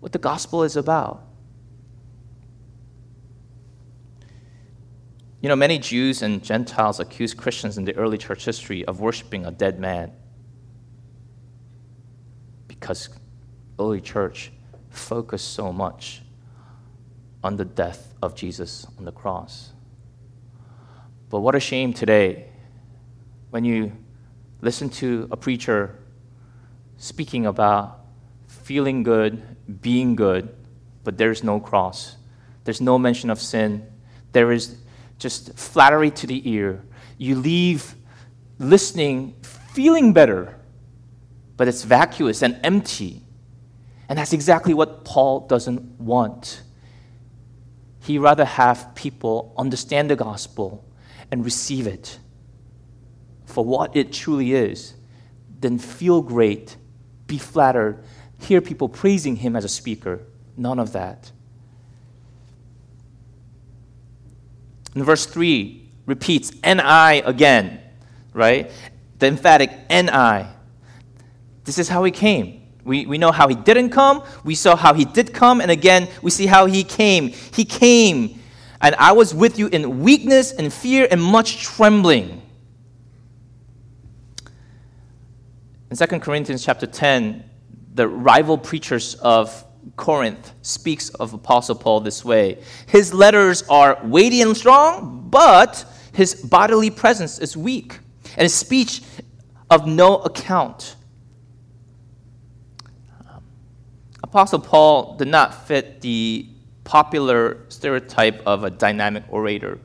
what 0.00 0.10
the 0.10 0.18
gospel 0.18 0.64
is 0.64 0.74
about. 0.74 1.22
You 5.40 5.48
know, 5.50 5.54
many 5.54 5.78
Jews 5.78 6.22
and 6.22 6.42
Gentiles 6.42 6.98
accused 6.98 7.36
Christians 7.36 7.78
in 7.78 7.84
the 7.84 7.94
early 7.94 8.18
church 8.18 8.44
history 8.44 8.84
of 8.84 8.98
worshiping 8.98 9.46
a 9.46 9.52
dead 9.52 9.78
man 9.78 10.10
because 12.66 13.08
early 13.78 14.00
church 14.00 14.50
focused 14.90 15.54
so 15.54 15.72
much 15.72 16.22
on 17.44 17.56
the 17.56 17.64
death 17.64 18.12
of 18.20 18.34
Jesus 18.34 18.84
on 18.98 19.04
the 19.04 19.12
cross. 19.12 19.71
But 21.32 21.40
what 21.40 21.54
a 21.54 21.60
shame 21.60 21.94
today 21.94 22.44
when 23.48 23.64
you 23.64 23.92
listen 24.60 24.90
to 25.00 25.28
a 25.30 25.36
preacher 25.36 25.98
speaking 26.98 27.46
about 27.46 28.00
feeling 28.48 29.02
good, 29.02 29.42
being 29.80 30.14
good, 30.14 30.54
but 31.04 31.16
there's 31.16 31.42
no 31.42 31.58
cross. 31.58 32.16
There's 32.64 32.82
no 32.82 32.98
mention 32.98 33.30
of 33.30 33.40
sin. 33.40 33.90
There 34.32 34.52
is 34.52 34.76
just 35.18 35.54
flattery 35.54 36.10
to 36.10 36.26
the 36.26 36.46
ear. 36.50 36.84
You 37.16 37.36
leave 37.36 37.94
listening 38.58 39.34
feeling 39.72 40.12
better, 40.12 40.54
but 41.56 41.66
it's 41.66 41.82
vacuous 41.82 42.42
and 42.42 42.60
empty. 42.62 43.22
And 44.06 44.18
that's 44.18 44.34
exactly 44.34 44.74
what 44.74 45.06
Paul 45.06 45.46
doesn't 45.46 45.98
want. 45.98 46.60
He 48.00 48.18
rather 48.18 48.44
have 48.44 48.94
people 48.94 49.54
understand 49.56 50.10
the 50.10 50.16
gospel 50.16 50.84
and 51.32 51.44
receive 51.44 51.88
it 51.88 52.20
for 53.44 53.64
what 53.64 53.96
it 53.96 54.12
truly 54.12 54.52
is 54.52 54.94
then 55.62 55.78
feel 55.78 56.20
great, 56.20 56.76
be 57.26 57.38
flattered, 57.38 58.04
hear 58.38 58.60
people 58.60 58.88
praising 58.88 59.36
him 59.36 59.56
as 59.56 59.64
a 59.64 59.68
speaker. 59.68 60.20
None 60.56 60.78
of 60.78 60.92
that. 60.92 61.30
And 64.94 65.04
verse 65.04 65.24
3 65.24 65.88
repeats, 66.04 66.52
and 66.62 66.80
I 66.80 67.22
again, 67.24 67.80
right? 68.34 68.70
The 69.20 69.28
emphatic, 69.28 69.70
and 69.88 70.10
I. 70.10 70.52
This 71.64 71.78
is 71.78 71.88
how 71.88 72.04
he 72.04 72.10
came. 72.10 72.60
We, 72.84 73.06
we 73.06 73.16
know 73.16 73.30
how 73.30 73.46
he 73.46 73.54
didn't 73.54 73.90
come. 73.90 74.24
We 74.44 74.56
saw 74.56 74.74
how 74.74 74.92
he 74.92 75.04
did 75.04 75.32
come. 75.32 75.60
And 75.60 75.70
again, 75.70 76.08
we 76.20 76.32
see 76.32 76.46
how 76.46 76.66
he 76.66 76.82
came. 76.82 77.28
He 77.28 77.64
came, 77.64 78.41
and 78.82 78.96
I 78.96 79.12
was 79.12 79.32
with 79.32 79.58
you 79.58 79.68
in 79.68 80.00
weakness 80.00 80.52
and 80.52 80.72
fear 80.72 81.06
and 81.10 81.22
much 81.22 81.62
trembling. 81.62 82.42
In 85.90 85.96
2 85.96 86.06
Corinthians 86.18 86.64
chapter 86.64 86.86
10, 86.86 87.44
the 87.94 88.08
rival 88.08 88.58
preachers 88.58 89.14
of 89.16 89.64
Corinth 89.96 90.52
speaks 90.62 91.10
of 91.10 91.32
Apostle 91.32 91.76
Paul 91.76 92.00
this 92.00 92.24
way 92.24 92.58
His 92.86 93.14
letters 93.14 93.62
are 93.68 94.00
weighty 94.02 94.42
and 94.42 94.56
strong, 94.56 95.28
but 95.30 95.84
his 96.12 96.34
bodily 96.34 96.90
presence 96.90 97.38
is 97.38 97.56
weak, 97.56 98.00
and 98.32 98.42
his 98.42 98.54
speech 98.54 99.02
of 99.70 99.86
no 99.86 100.16
account. 100.18 100.96
Apostle 104.22 104.60
Paul 104.60 105.16
did 105.16 105.28
not 105.28 105.66
fit 105.66 106.00
the 106.00 106.51
popular 106.92 107.56
stereotype 107.70 108.42
of 108.44 108.64
a 108.64 108.70
dynamic 108.70 109.24
orator. 109.30 109.78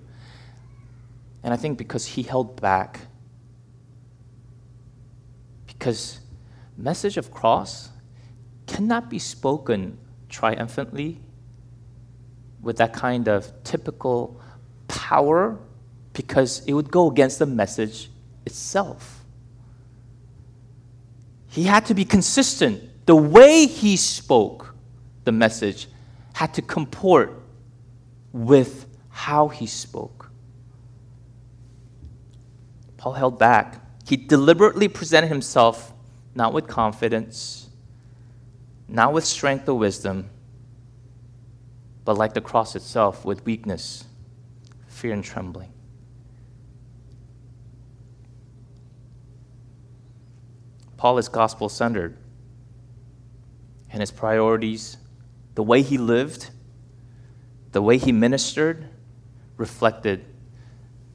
And 1.41 1.53
I 1.53 1.55
think 1.55 1.77
because 1.77 2.05
he 2.05 2.21
held 2.21 2.59
back. 2.59 2.99
Because 5.67 6.19
message 6.75 7.15
of 7.15 7.31
cross 7.31 7.91
cannot 8.65 9.09
be 9.09 9.19
spoken 9.19 9.97
triumphantly 10.27 11.21
with 12.61 12.75
that 12.75 12.91
kind 12.91 13.29
of 13.29 13.53
typical 13.63 14.41
power 14.89 15.57
because 16.11 16.61
it 16.67 16.73
would 16.73 16.91
go 16.91 17.09
against 17.09 17.39
the 17.39 17.45
message 17.45 18.09
itself. 18.45 19.23
He 21.47 21.63
had 21.63 21.85
to 21.85 21.93
be 21.93 22.03
consistent. 22.03 23.05
The 23.05 23.15
way 23.15 23.65
he 23.65 23.95
spoke 23.95 24.75
the 25.23 25.31
message 25.31 25.87
had 26.37 26.53
to 26.55 26.61
comport 26.61 27.41
with 28.31 28.85
how 29.09 29.47
he 29.47 29.67
spoke. 29.67 30.31
Paul 32.97 33.13
held 33.13 33.37
back. 33.37 33.81
He 34.07 34.15
deliberately 34.17 34.87
presented 34.87 35.27
himself 35.27 35.93
not 36.33 36.53
with 36.53 36.67
confidence 36.67 37.67
not 38.87 39.13
with 39.13 39.25
strength 39.25 39.67
or 39.67 39.77
wisdom, 39.77 40.29
but 42.05 42.17
like 42.17 42.33
the 42.33 42.41
cross 42.41 42.75
itself, 42.75 43.25
with 43.25 43.43
weakness, 43.45 44.05
fear, 44.87 45.13
and 45.13 45.23
trembling. 45.23 45.71
Paul 50.95 51.17
is 51.17 51.27
gospel 51.27 51.69
centered, 51.69 52.17
and 53.91 53.99
his 53.99 54.09
priorities, 54.09 54.97
the 55.57 55.63
way 55.63 55.81
he 55.81 55.97
lived, 55.97 56.51
the 57.71 57.81
way 57.81 57.97
he 57.97 58.11
ministered, 58.11 58.87
reflected 59.57 60.23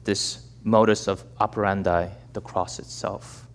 this 0.03 0.45
modus 0.63 1.07
of 1.07 1.23
operandi, 1.39 2.09
the 2.33 2.41
cross 2.41 2.77
itself. 2.77 3.47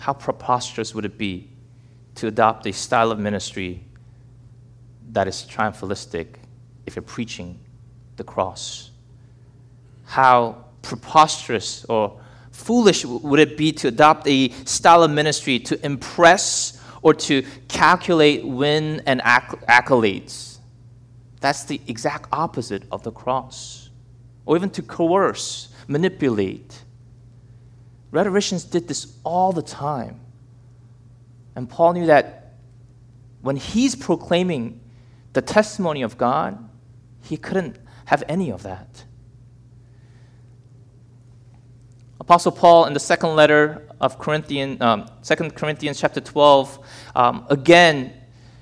How 0.00 0.14
preposterous 0.14 0.96
would 0.96 1.04
it 1.04 1.16
be 1.16 1.48
to 2.16 2.26
adopt 2.26 2.66
a 2.66 2.72
style 2.72 3.12
of 3.12 3.20
ministry 3.20 3.84
that 5.12 5.28
is 5.28 5.46
triumphalistic 5.48 6.26
if 6.86 6.96
you're 6.96 7.04
preaching 7.04 7.60
the 8.16 8.24
cross? 8.24 8.90
How 10.06 10.64
preposterous 10.82 11.84
or 11.84 12.20
foolish 12.54 13.04
would 13.04 13.40
it 13.40 13.56
be 13.56 13.72
to 13.72 13.88
adopt 13.88 14.26
a 14.28 14.48
style 14.64 15.02
of 15.02 15.10
ministry 15.10 15.58
to 15.58 15.84
impress 15.84 16.80
or 17.02 17.12
to 17.12 17.42
calculate 17.68 18.46
win 18.46 19.02
and 19.06 19.20
accolades? 19.20 20.58
That's 21.40 21.64
the 21.64 21.80
exact 21.88 22.28
opposite 22.32 22.84
of 22.90 23.02
the 23.02 23.10
cross. 23.10 23.90
Or 24.46 24.56
even 24.56 24.70
to 24.70 24.82
coerce, 24.82 25.68
manipulate. 25.88 26.82
Rhetoricians 28.12 28.64
did 28.64 28.88
this 28.88 29.18
all 29.24 29.52
the 29.52 29.62
time. 29.62 30.20
And 31.56 31.68
Paul 31.68 31.94
knew 31.94 32.06
that 32.06 32.54
when 33.42 33.56
he's 33.56 33.94
proclaiming 33.96 34.80
the 35.32 35.42
testimony 35.42 36.02
of 36.02 36.16
God, 36.16 36.68
he 37.22 37.36
couldn't 37.36 37.78
have 38.06 38.22
any 38.28 38.50
of 38.50 38.62
that. 38.62 39.04
Apostle 42.24 42.52
Paul 42.52 42.86
in 42.86 42.94
the 42.94 43.00
second 43.00 43.36
letter 43.36 43.86
of 44.00 44.18
Corinthians, 44.18 44.80
um, 44.80 45.10
2 45.22 45.50
Corinthians 45.50 46.00
chapter 46.00 46.22
12, 46.22 46.78
um, 47.14 47.46
again 47.50 48.14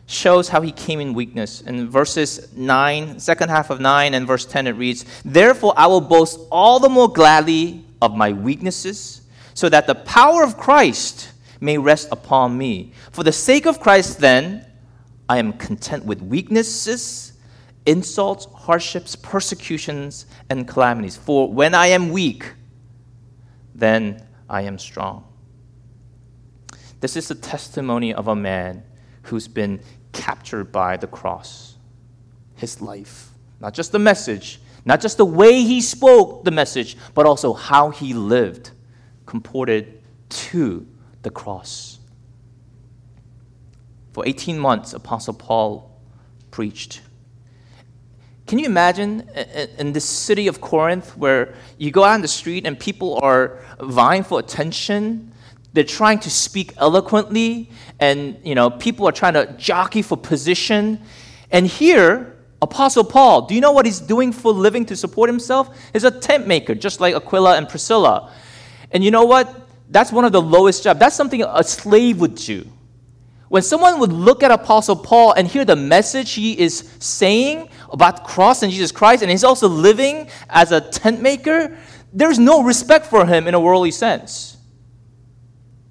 shows 0.07 0.49
how 0.49 0.61
he 0.61 0.73
came 0.73 0.99
in 0.99 1.15
weakness. 1.15 1.61
In 1.61 1.89
verses 1.89 2.53
9, 2.57 3.21
second 3.21 3.51
half 3.51 3.71
of 3.71 3.79
9 3.79 4.15
and 4.15 4.27
verse 4.27 4.47
10, 4.47 4.67
it 4.67 4.73
reads, 4.73 5.05
Therefore 5.25 5.75
I 5.77 5.87
will 5.87 6.01
boast 6.01 6.41
all 6.51 6.81
the 6.81 6.89
more 6.89 7.07
gladly 7.07 7.85
of 8.03 8.17
my 8.17 8.33
weaknesses, 8.33 9.23
so 9.55 9.69
that 9.69 9.87
the 9.87 9.95
power 9.95 10.43
of 10.43 10.59
Christ 10.59 11.31
may 11.61 11.79
rest 11.79 12.09
upon 12.11 12.59
me. 12.59 12.91
For 13.13 13.23
the 13.23 13.31
sake 13.31 13.67
of 13.67 13.79
Christ, 13.79 14.19
then, 14.19 14.67
I 15.29 15.39
am 15.39 15.53
content 15.53 16.05
with 16.05 16.21
weaknesses, 16.21 17.35
insults, 17.87 18.47
hardships, 18.47 19.15
persecutions, 19.15 20.27
and 20.51 20.67
calamities. 20.67 21.17
For 21.17 21.49
when 21.49 21.77
I 21.77 21.87
am 21.87 22.11
weak, 22.11 22.55
then 23.75 24.27
I 24.49 24.63
am 24.63 24.79
strong. 24.79 25.27
This 27.01 27.17
is 27.17 27.29
the 27.29 27.35
testimony 27.35 28.15
of 28.15 28.29
a 28.29 28.37
man 28.37 28.85
who's 29.23 29.49
been 29.49 29.81
captured 30.13 30.71
by 30.71 30.97
the 30.97 31.07
cross. 31.07 31.77
His 32.55 32.81
life, 32.81 33.31
not 33.61 33.75
just 33.75 33.93
the 33.93 33.99
message, 33.99 34.61
not 34.85 35.01
just 35.01 35.17
the 35.17 35.25
way 35.25 35.63
he 35.63 35.81
spoke 35.81 36.45
the 36.45 36.51
message, 36.51 36.97
but 37.15 37.27
also 37.27 37.55
how 37.55 37.91
he 37.91 38.15
lived, 38.15 38.71
comported 39.27 40.01
to 40.29 40.87
the 41.23 41.31
cross. 41.31 41.99
For 44.13 44.27
18 44.27 44.59
months, 44.59 44.93
Apostle 44.93 45.35
Paul 45.35 45.91
preached. 46.51 47.01
Can 48.53 48.59
you 48.59 48.67
imagine 48.67 49.27
in 49.79 49.95
this 49.95 50.05
city 50.05 50.47
of 50.47 50.61
Corinth 50.61 51.17
where 51.17 51.55
you 51.79 51.91
go 51.91 52.05
out 52.05 52.13
on 52.13 52.21
the 52.21 52.29
street 52.29 52.67
and 52.67 52.79
people 52.79 53.19
are 53.23 53.59
vying 53.81 54.23
for 54.23 54.39
attention? 54.39 55.33
They're 55.73 55.85
trying 55.85 56.19
to 56.19 56.29
speak 56.29 56.75
eloquently, 56.77 57.71
and 57.99 58.37
you 58.45 58.55
know, 58.55 58.69
people 58.69 59.09
are 59.09 59.13
trying 59.13 59.33
to 59.33 59.55
jockey 59.57 60.03
for 60.03 60.19
position. 60.19 61.01
And 61.51 61.67
here, 61.67 62.37
Apostle 62.61 63.05
Paul, 63.05 63.47
do 63.47 63.55
you 63.55 63.63
know 63.63 63.73
what 63.73 63.87
he's 63.87 64.01
doing 64.01 64.33
for 64.33 64.53
living 64.53 64.85
to 64.85 64.97
support 64.97 65.31
himself? 65.31 65.75
He's 65.95 66.05
a 66.05 66.11
tent 66.11 66.47
maker, 66.47 66.75
just 66.75 67.01
like 67.01 67.15
Aquila 67.15 67.57
and 67.57 67.67
Priscilla. 67.67 68.35
And 68.91 69.03
you 69.03 69.11
know 69.11 69.25
what? 69.25 69.67
That's 69.89 70.13
one 70.13 70.27
of 70.27 70.33
the 70.33 70.43
lowest 70.43 70.85
jobs. 70.85 71.01
That's 71.01 71.17
something 71.17 71.43
a 71.43 71.65
slave 71.65 72.21
would 72.21 72.35
do. 72.35 72.71
When 73.49 73.63
someone 73.63 73.99
would 74.01 74.13
look 74.13 74.43
at 74.43 74.51
Apostle 74.51 74.97
Paul 74.97 75.33
and 75.33 75.47
hear 75.47 75.67
the 75.67 75.77
message 75.77 76.33
he 76.33 76.59
is 76.59 76.91
saying 77.01 77.69
about 77.93 78.25
cross 78.25 78.63
and 78.63 78.73
Jesus 78.73 78.91
Christ, 78.91 79.23
and 79.23 79.31
he's 79.31 79.45
also 79.45 79.69
living 79.69 80.29
as 80.49 80.73
a 80.73 80.81
tent 80.81 81.21
maker, 81.21 81.77
there's 82.13 82.39
no 82.39 82.63
respect 82.63 83.07
for 83.07 83.27
him 83.27 83.47
in 83.47 83.55
a 83.55 83.61
worldly 83.61 83.91
sense. 83.91 84.57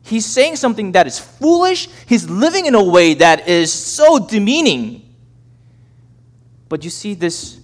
He's 0.04 0.26
saying 0.26 0.56
something 0.56 0.94
that 0.94 1.08
is 1.08 1.20
foolish, 1.20 1.88
he's 2.08 2.30
living 2.30 2.66
in 2.66 2.76
a 2.76 2.84
way 2.84 3.14
that 3.16 3.48
is 3.48 3.72
so 3.72 4.20
demeaning. 4.20 5.16
But 6.70 6.84
you 6.84 6.90
see 6.90 7.14
this 7.14 7.60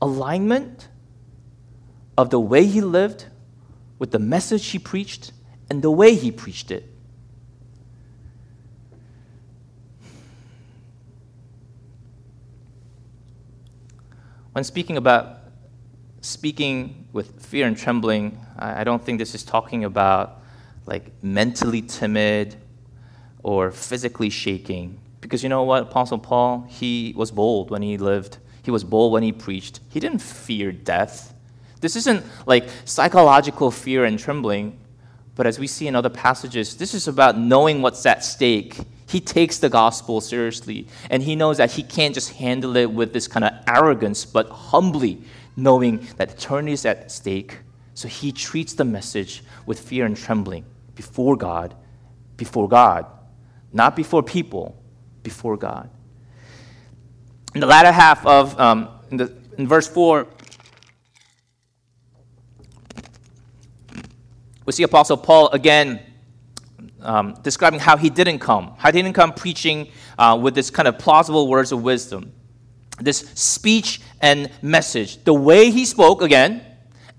alignment 0.00 0.88
of 2.18 2.30
the 2.30 2.40
way 2.40 2.66
he 2.66 2.80
lived 2.80 3.26
with 3.98 4.10
the 4.10 4.18
message 4.18 4.66
he 4.68 4.78
preached 4.78 5.32
and 5.70 5.82
the 5.82 5.90
way 5.90 6.14
he 6.14 6.30
preached 6.30 6.70
it. 6.70 6.84
When 14.56 14.64
speaking 14.64 14.96
about 14.96 15.40
speaking 16.22 17.08
with 17.12 17.44
fear 17.44 17.66
and 17.66 17.76
trembling, 17.76 18.40
I 18.58 18.84
don't 18.84 19.04
think 19.04 19.18
this 19.18 19.34
is 19.34 19.42
talking 19.42 19.84
about 19.84 20.40
like 20.86 21.12
mentally 21.22 21.82
timid 21.82 22.56
or 23.42 23.70
physically 23.70 24.30
shaking. 24.30 24.98
Because 25.20 25.42
you 25.42 25.50
know 25.50 25.64
what, 25.64 25.82
Apostle 25.82 26.16
Paul, 26.16 26.64
he 26.70 27.12
was 27.18 27.30
bold 27.30 27.70
when 27.70 27.82
he 27.82 27.98
lived, 27.98 28.38
he 28.62 28.70
was 28.70 28.82
bold 28.82 29.12
when 29.12 29.22
he 29.22 29.30
preached. 29.30 29.80
He 29.90 30.00
didn't 30.00 30.20
fear 30.20 30.72
death. 30.72 31.34
This 31.82 31.94
isn't 31.94 32.24
like 32.46 32.66
psychological 32.86 33.70
fear 33.70 34.06
and 34.06 34.18
trembling, 34.18 34.78
but 35.34 35.46
as 35.46 35.58
we 35.58 35.66
see 35.66 35.86
in 35.86 35.94
other 35.94 36.08
passages, 36.08 36.78
this 36.78 36.94
is 36.94 37.06
about 37.06 37.36
knowing 37.36 37.82
what's 37.82 38.06
at 38.06 38.24
stake 38.24 38.78
he 39.08 39.20
takes 39.20 39.58
the 39.58 39.68
gospel 39.68 40.20
seriously, 40.20 40.88
and 41.10 41.22
he 41.22 41.36
knows 41.36 41.58
that 41.58 41.72
he 41.72 41.82
can't 41.82 42.12
just 42.12 42.32
handle 42.32 42.76
it 42.76 42.90
with 42.90 43.12
this 43.12 43.28
kind 43.28 43.44
of 43.44 43.52
arrogance, 43.68 44.24
but 44.24 44.48
humbly, 44.48 45.22
knowing 45.56 46.06
that 46.16 46.32
eternity 46.32 46.72
is 46.72 46.84
at 46.84 47.10
stake. 47.10 47.58
So 47.94 48.08
he 48.08 48.32
treats 48.32 48.74
the 48.74 48.84
message 48.84 49.44
with 49.64 49.78
fear 49.78 50.04
and 50.06 50.16
trembling 50.16 50.64
before 50.94 51.36
God, 51.36 51.74
before 52.36 52.68
God, 52.68 53.06
not 53.72 53.94
before 53.94 54.22
people, 54.22 54.76
before 55.22 55.56
God. 55.56 55.88
In 57.54 57.60
the 57.60 57.66
latter 57.66 57.92
half 57.92 58.26
of, 58.26 58.58
um, 58.58 58.88
in, 59.10 59.18
the, 59.18 59.32
in 59.56 59.68
verse 59.68 59.86
4, 59.86 60.26
we 64.66 64.72
see 64.72 64.82
Apostle 64.82 65.16
Paul 65.16 65.48
again 65.50 66.02
um, 67.06 67.34
describing 67.42 67.80
how 67.80 67.96
he 67.96 68.10
didn't 68.10 68.40
come, 68.40 68.74
how 68.78 68.90
he 68.90 69.00
didn't 69.00 69.14
come 69.14 69.32
preaching 69.32 69.88
uh, 70.18 70.38
with 70.40 70.54
this 70.54 70.70
kind 70.70 70.88
of 70.88 70.98
plausible 70.98 71.48
words 71.48 71.72
of 71.72 71.82
wisdom, 71.82 72.32
this 73.00 73.18
speech 73.34 74.00
and 74.20 74.50
message, 74.60 75.22
the 75.24 75.32
way 75.32 75.70
he 75.70 75.84
spoke 75.84 76.20
again, 76.20 76.62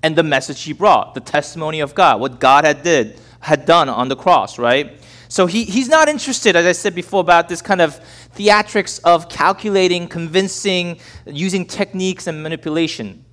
and 0.04 0.16
the 0.16 0.24
message 0.24 0.62
he 0.64 0.74
brought, 0.74 1.16
the 1.16 1.22
testimony 1.22 1.80
of 1.80 1.96
God, 1.96 2.20
what 2.20 2.40
God 2.40 2.66
had 2.66 2.84
did, 2.84 3.20
had 3.40 3.66
done 3.66 3.90
on 3.90 4.10
the 4.10 4.16
cross, 4.16 4.60
right? 4.60 5.00
So 5.30 5.46
he, 5.46 5.64
he's 5.64 5.90
not 5.90 6.08
interested, 6.08 6.56
as 6.56 6.66
I 6.66 6.72
said 6.72 6.96
before, 6.96 7.22
about 7.22 7.50
this 7.50 7.62
kind 7.62 7.82
of 7.82 8.00
theatrics 8.36 9.00
of 9.04 9.30
calculating, 9.30 10.08
convincing, 10.08 11.00
using 11.26 11.66
techniques 11.66 12.28
and 12.28 12.42
manipulation, 12.44 13.26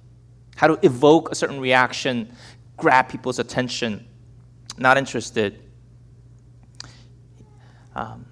how 0.56 0.68
to 0.68 0.78
evoke 0.82 1.30
a 1.30 1.34
certain 1.34 1.60
reaction, 1.60 2.32
grab 2.76 3.08
people's 3.08 3.38
attention. 3.38 4.06
Not 4.76 4.98
interested. 4.98 5.63
Um, 7.94 8.26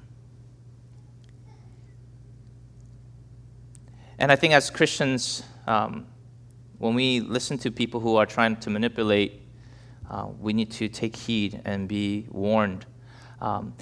and 4.19 4.33
I 4.33 4.37
think 4.37 4.55
as 4.55 4.71
Christians, 4.71 5.43
um, 5.67 6.07
when 6.79 6.95
we 6.95 7.21
listen 7.21 7.59
to 7.59 7.71
people 7.71 8.01
who 8.01 8.17
are 8.17 8.27
trying 8.27 8.57
to 8.57 8.71
manipulate, 8.71 9.41
uh, 10.11 10.27
we 10.41 10.53
need 10.53 10.71
to 10.73 10.89
take 10.89 11.15
heed 11.15 11.61
and 11.65 11.89
be 11.89 12.27
warned. 12.31 12.87
Um, 13.41 13.75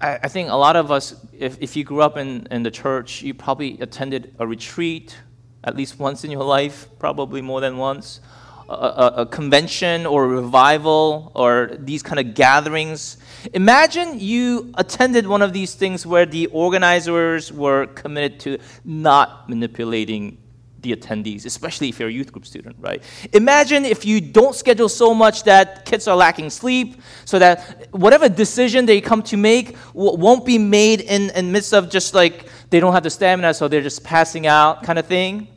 I, 0.00 0.20
I, 0.22 0.28
think 0.28 0.48
a 0.48 0.54
lot 0.54 0.76
of 0.76 0.90
us, 0.90 1.14
if, 1.32 1.58
if 1.60 1.76
you 1.76 1.84
grew 1.84 2.02
up 2.02 2.16
in, 2.16 2.46
in 2.50 2.62
the 2.62 2.70
church, 2.70 3.22
you 3.22 3.34
probably 3.34 3.78
attended 3.80 4.34
a 4.38 4.46
retreat 4.46 5.16
at 5.64 5.76
least 5.76 5.98
once 5.98 6.24
in 6.24 6.30
your 6.30 6.44
life, 6.58 6.86
probably 6.98 7.42
more 7.42 7.60
than 7.60 7.76
once. 7.76 8.20
A, 8.68 9.12
a, 9.16 9.26
convention 9.26 10.06
or 10.06 10.24
a 10.24 10.28
revival 10.28 11.32
or 11.34 11.70
these 11.78 12.02
kind 12.02 12.18
of 12.20 12.34
gatherings 12.34 13.18
Imagine 13.52 14.20
you 14.20 14.72
attended 14.74 15.26
one 15.26 15.42
of 15.42 15.52
these 15.52 15.74
things 15.74 16.06
where 16.06 16.26
the 16.26 16.46
organizers 16.46 17.52
were 17.52 17.86
committed 17.86 18.38
to 18.40 18.58
not 18.84 19.48
manipulating 19.48 20.38
the 20.80 20.94
attendees, 20.94 21.44
especially 21.46 21.88
if 21.88 21.98
you're 21.98 22.08
a 22.08 22.12
youth 22.12 22.32
group 22.32 22.44
student, 22.44 22.76
right? 22.80 23.02
Imagine 23.32 23.84
if 23.84 24.04
you 24.04 24.20
don't 24.20 24.54
schedule 24.54 24.88
so 24.88 25.14
much 25.14 25.44
that 25.44 25.84
kids 25.84 26.08
are 26.08 26.16
lacking 26.16 26.50
sleep, 26.50 27.00
so 27.24 27.38
that 27.38 27.88
whatever 27.92 28.28
decision 28.28 28.86
they 28.86 29.00
come 29.00 29.22
to 29.22 29.36
make 29.36 29.76
won't 29.92 30.44
be 30.44 30.58
made 30.58 31.00
in 31.00 31.30
in 31.30 31.52
midst 31.52 31.72
of 31.72 31.88
just 31.88 32.14
like 32.14 32.46
they 32.70 32.80
don't 32.80 32.92
have 32.92 33.04
the 33.04 33.10
stamina, 33.10 33.54
so 33.54 33.68
they're 33.68 33.80
just 33.80 34.02
passing 34.02 34.46
out 34.46 34.82
kind 34.82 34.98
of 34.98 35.06
thing. 35.06 35.48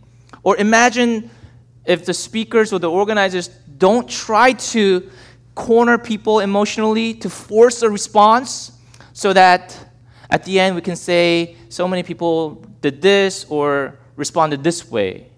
Or 0.44 0.58
imagine 0.58 1.32
if 1.86 2.06
the 2.06 2.14
speakers 2.14 2.74
or 2.74 2.80
the 2.80 2.90
organizers 2.90 3.48
don't 3.78 4.10
try 4.10 4.54
to 4.54 5.10
corner 5.54 5.98
people 5.98 6.40
emotionally, 6.40 7.14
to 7.14 7.30
force 7.30 7.82
a 7.82 7.90
response, 7.90 8.72
so 9.14 9.32
that 9.34 9.78
at 10.30 10.44
the 10.44 10.60
end 10.60 10.76
we 10.76 10.82
can 10.82 10.96
say, 10.96 11.56
so 11.70 11.88
many 11.88 12.04
people 12.04 12.66
did 12.82 13.02
this 13.02 13.46
or 13.50 14.00
responded 14.16 14.64
this 14.64 14.90
way. 14.90 15.30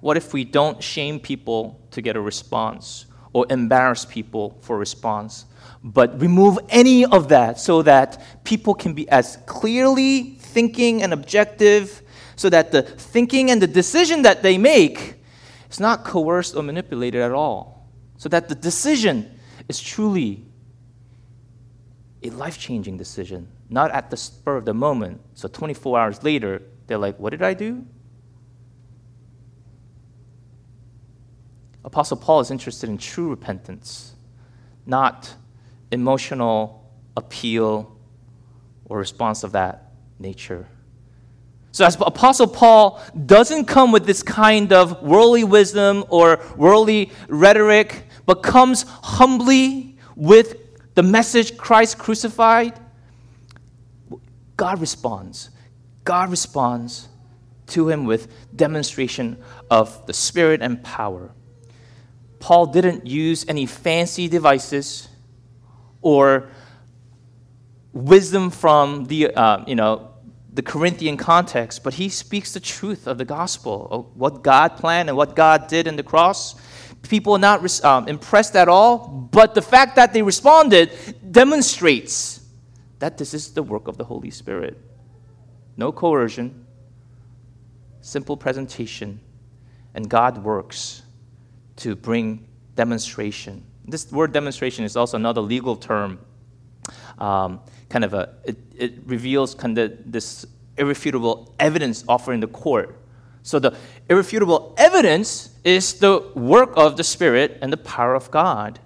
What 0.00 0.16
if 0.16 0.32
we 0.32 0.44
don't 0.44 0.82
shame 0.82 1.20
people 1.20 1.80
to 1.92 2.02
get 2.02 2.16
a 2.16 2.20
response 2.20 3.06
or 3.32 3.46
embarrass 3.50 4.04
people 4.04 4.58
for 4.60 4.76
response, 4.76 5.46
but 5.82 6.20
remove 6.20 6.58
any 6.68 7.04
of 7.04 7.28
that 7.28 7.58
so 7.58 7.82
that 7.82 8.44
people 8.44 8.74
can 8.74 8.94
be 8.94 9.08
as 9.08 9.38
clearly 9.46 10.36
thinking 10.38 11.02
and 11.02 11.12
objective, 11.12 12.01
so 12.36 12.48
that 12.50 12.72
the 12.72 12.82
thinking 12.82 13.50
and 13.50 13.60
the 13.60 13.66
decision 13.66 14.22
that 14.22 14.42
they 14.42 14.58
make 14.58 15.14
is 15.70 15.80
not 15.80 16.04
coerced 16.04 16.54
or 16.56 16.62
manipulated 16.62 17.20
at 17.20 17.32
all. 17.32 17.88
So 18.16 18.28
that 18.28 18.48
the 18.48 18.54
decision 18.54 19.38
is 19.68 19.80
truly 19.80 20.44
a 22.22 22.30
life 22.30 22.58
changing 22.58 22.96
decision, 22.96 23.48
not 23.68 23.90
at 23.90 24.10
the 24.10 24.16
spur 24.16 24.56
of 24.56 24.64
the 24.64 24.74
moment. 24.74 25.20
So 25.34 25.48
24 25.48 25.98
hours 25.98 26.22
later, 26.22 26.62
they're 26.86 26.98
like, 26.98 27.18
What 27.18 27.30
did 27.30 27.42
I 27.42 27.54
do? 27.54 27.84
Apostle 31.84 32.16
Paul 32.16 32.40
is 32.40 32.50
interested 32.50 32.88
in 32.88 32.96
true 32.96 33.28
repentance, 33.28 34.14
not 34.86 35.34
emotional 35.90 36.90
appeal 37.16 37.96
or 38.84 38.98
response 38.98 39.42
of 39.42 39.52
that 39.52 39.92
nature. 40.18 40.68
So, 41.72 41.86
as 41.86 41.96
Apostle 41.98 42.48
Paul 42.48 43.02
doesn't 43.24 43.64
come 43.64 43.92
with 43.92 44.04
this 44.04 44.22
kind 44.22 44.72
of 44.74 45.02
worldly 45.02 45.42
wisdom 45.42 46.04
or 46.10 46.44
worldly 46.56 47.10
rhetoric, 47.28 48.04
but 48.26 48.42
comes 48.42 48.82
humbly 48.82 49.96
with 50.14 50.56
the 50.94 51.02
message 51.02 51.56
Christ 51.56 51.98
crucified, 51.98 52.78
God 54.58 54.80
responds. 54.80 55.50
God 56.04 56.30
responds 56.30 57.08
to 57.68 57.88
him 57.88 58.04
with 58.04 58.28
demonstration 58.54 59.42
of 59.70 60.06
the 60.06 60.12
Spirit 60.12 60.60
and 60.60 60.82
power. 60.84 61.30
Paul 62.38 62.66
didn't 62.66 63.06
use 63.06 63.46
any 63.48 63.64
fancy 63.64 64.28
devices 64.28 65.08
or 66.02 66.50
wisdom 67.92 68.50
from 68.50 69.06
the, 69.06 69.34
uh, 69.34 69.64
you 69.66 69.74
know, 69.74 70.11
the 70.52 70.62
Corinthian 70.62 71.16
context, 71.16 71.82
but 71.82 71.94
he 71.94 72.08
speaks 72.08 72.52
the 72.52 72.60
truth 72.60 73.06
of 73.06 73.16
the 73.18 73.24
gospel, 73.24 74.10
what 74.14 74.42
God 74.42 74.76
planned 74.76 75.08
and 75.08 75.16
what 75.16 75.34
God 75.34 75.66
did 75.66 75.86
in 75.86 75.96
the 75.96 76.02
cross. 76.02 76.54
People 77.02 77.34
are 77.34 77.38
not 77.38 77.84
um, 77.84 78.06
impressed 78.06 78.54
at 78.54 78.68
all, 78.68 79.08
but 79.08 79.54
the 79.54 79.62
fact 79.62 79.96
that 79.96 80.12
they 80.12 80.22
responded 80.22 80.90
demonstrates 81.30 82.46
that 82.98 83.18
this 83.18 83.34
is 83.34 83.52
the 83.52 83.62
work 83.62 83.88
of 83.88 83.96
the 83.96 84.04
Holy 84.04 84.30
Spirit. 84.30 84.78
No 85.76 85.90
coercion, 85.90 86.66
simple 88.02 88.36
presentation, 88.36 89.20
and 89.94 90.08
God 90.08 90.44
works 90.44 91.02
to 91.76 91.96
bring 91.96 92.46
demonstration. 92.76 93.64
This 93.86 94.12
word 94.12 94.32
demonstration 94.32 94.84
is 94.84 94.96
also 94.96 95.16
another 95.16 95.40
legal 95.40 95.76
term. 95.76 96.20
Um, 97.18 97.60
kind 97.88 98.04
of 98.04 98.14
a, 98.14 98.34
it, 98.44 98.56
it 98.76 98.92
reveals 99.06 99.54
kind 99.54 99.76
of 99.78 99.92
this 100.04 100.46
irrefutable 100.78 101.54
evidence 101.58 102.04
offered 102.08 102.32
in 102.32 102.40
the 102.40 102.46
court. 102.46 102.98
So 103.42 103.58
the 103.58 103.76
irrefutable 104.08 104.74
evidence 104.78 105.50
is 105.64 105.94
the 105.94 106.30
work 106.34 106.72
of 106.76 106.96
the 106.96 107.04
Spirit 107.04 107.58
and 107.60 107.72
the 107.72 107.76
power 107.76 108.14
of 108.14 108.30
God. 108.30 108.78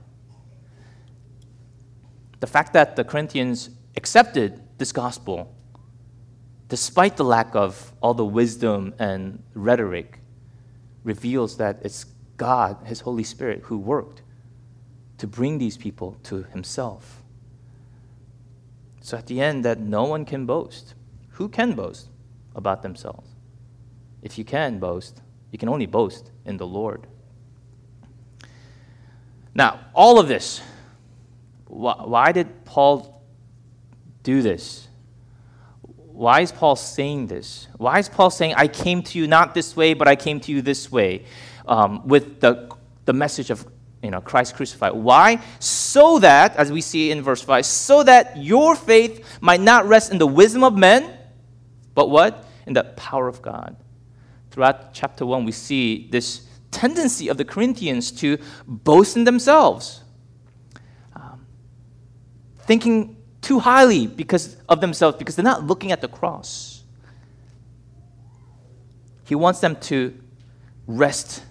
The 2.40 2.46
fact 2.46 2.72
that 2.72 2.96
the 2.96 3.04
Corinthians 3.04 3.70
accepted 3.96 4.60
this 4.78 4.92
gospel, 4.92 5.54
despite 6.68 7.16
the 7.16 7.24
lack 7.24 7.54
of 7.54 7.92
all 8.00 8.14
the 8.14 8.24
wisdom 8.24 8.94
and 8.98 9.42
rhetoric, 9.54 10.20
reveals 11.04 11.56
that 11.58 11.78
it's 11.82 12.04
God, 12.36 12.78
His 12.84 13.00
Holy 13.00 13.24
Spirit, 13.24 13.62
who 13.64 13.78
worked 13.78 14.22
to 15.18 15.26
bring 15.26 15.58
these 15.58 15.76
people 15.76 16.16
to 16.24 16.42
Himself. 16.44 17.22
So 19.06 19.16
at 19.16 19.28
the 19.28 19.40
end, 19.40 19.64
that 19.64 19.78
no 19.78 20.02
one 20.02 20.24
can 20.24 20.46
boast. 20.46 20.94
Who 21.34 21.48
can 21.48 21.74
boast 21.74 22.08
about 22.56 22.82
themselves? 22.82 23.36
If 24.20 24.36
you 24.36 24.44
can 24.44 24.80
boast, 24.80 25.22
you 25.52 25.58
can 25.58 25.68
only 25.68 25.86
boast 25.86 26.32
in 26.44 26.56
the 26.56 26.66
Lord. 26.66 27.06
Now, 29.54 29.78
all 29.94 30.18
of 30.18 30.26
this, 30.26 30.60
why 31.68 32.32
did 32.32 32.64
Paul 32.64 33.22
do 34.24 34.42
this? 34.42 34.88
Why 35.84 36.40
is 36.40 36.50
Paul 36.50 36.74
saying 36.74 37.28
this? 37.28 37.68
Why 37.76 38.00
is 38.00 38.08
Paul 38.08 38.30
saying, 38.30 38.54
I 38.56 38.66
came 38.66 39.04
to 39.04 39.20
you 39.20 39.28
not 39.28 39.54
this 39.54 39.76
way, 39.76 39.94
but 39.94 40.08
I 40.08 40.16
came 40.16 40.40
to 40.40 40.50
you 40.50 40.62
this 40.62 40.90
way, 40.90 41.26
um, 41.68 42.08
with 42.08 42.40
the, 42.40 42.74
the 43.04 43.12
message 43.12 43.50
of 43.50 43.68
you 44.06 44.12
know, 44.12 44.20
Christ 44.20 44.54
crucified. 44.54 44.92
Why? 44.92 45.42
So 45.58 46.20
that, 46.20 46.54
as 46.54 46.70
we 46.70 46.80
see 46.80 47.10
in 47.10 47.22
verse 47.22 47.42
5, 47.42 47.66
so 47.66 48.04
that 48.04 48.36
your 48.36 48.76
faith 48.76 49.38
might 49.40 49.60
not 49.60 49.88
rest 49.88 50.12
in 50.12 50.18
the 50.18 50.28
wisdom 50.28 50.62
of 50.62 50.78
men, 50.78 51.12
but 51.92 52.08
what? 52.08 52.46
In 52.68 52.72
the 52.72 52.84
power 52.84 53.26
of 53.26 53.42
God. 53.42 53.74
Throughout 54.52 54.94
chapter 54.94 55.26
1, 55.26 55.44
we 55.44 55.50
see 55.50 56.06
this 56.08 56.46
tendency 56.70 57.26
of 57.26 57.36
the 57.36 57.44
Corinthians 57.44 58.12
to 58.12 58.38
boast 58.68 59.16
in 59.16 59.24
themselves, 59.24 60.04
um, 61.16 61.44
thinking 62.60 63.16
too 63.42 63.58
highly 63.58 64.06
because 64.06 64.56
of 64.68 64.80
themselves, 64.80 65.16
because 65.16 65.34
they're 65.34 65.42
not 65.42 65.64
looking 65.64 65.90
at 65.90 66.00
the 66.00 66.08
cross. 66.08 66.84
He 69.24 69.34
wants 69.34 69.58
them 69.58 69.74
to 69.90 70.16
rest 70.86 71.42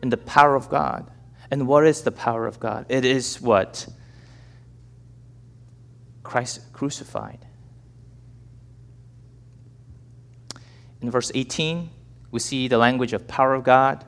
in 0.00 0.10
the 0.10 0.16
power 0.16 0.54
of 0.54 0.68
God. 0.68 1.10
And 1.54 1.68
what 1.68 1.86
is 1.86 2.02
the 2.02 2.10
power 2.10 2.48
of 2.48 2.58
God? 2.58 2.86
It 2.88 3.04
is 3.04 3.40
what? 3.40 3.86
Christ 6.24 6.72
crucified. 6.72 7.46
In 11.00 11.12
verse 11.12 11.30
18, 11.32 11.90
we 12.32 12.40
see 12.40 12.66
the 12.66 12.76
language 12.76 13.12
of 13.12 13.28
power 13.28 13.54
of 13.54 13.62
God 13.62 14.04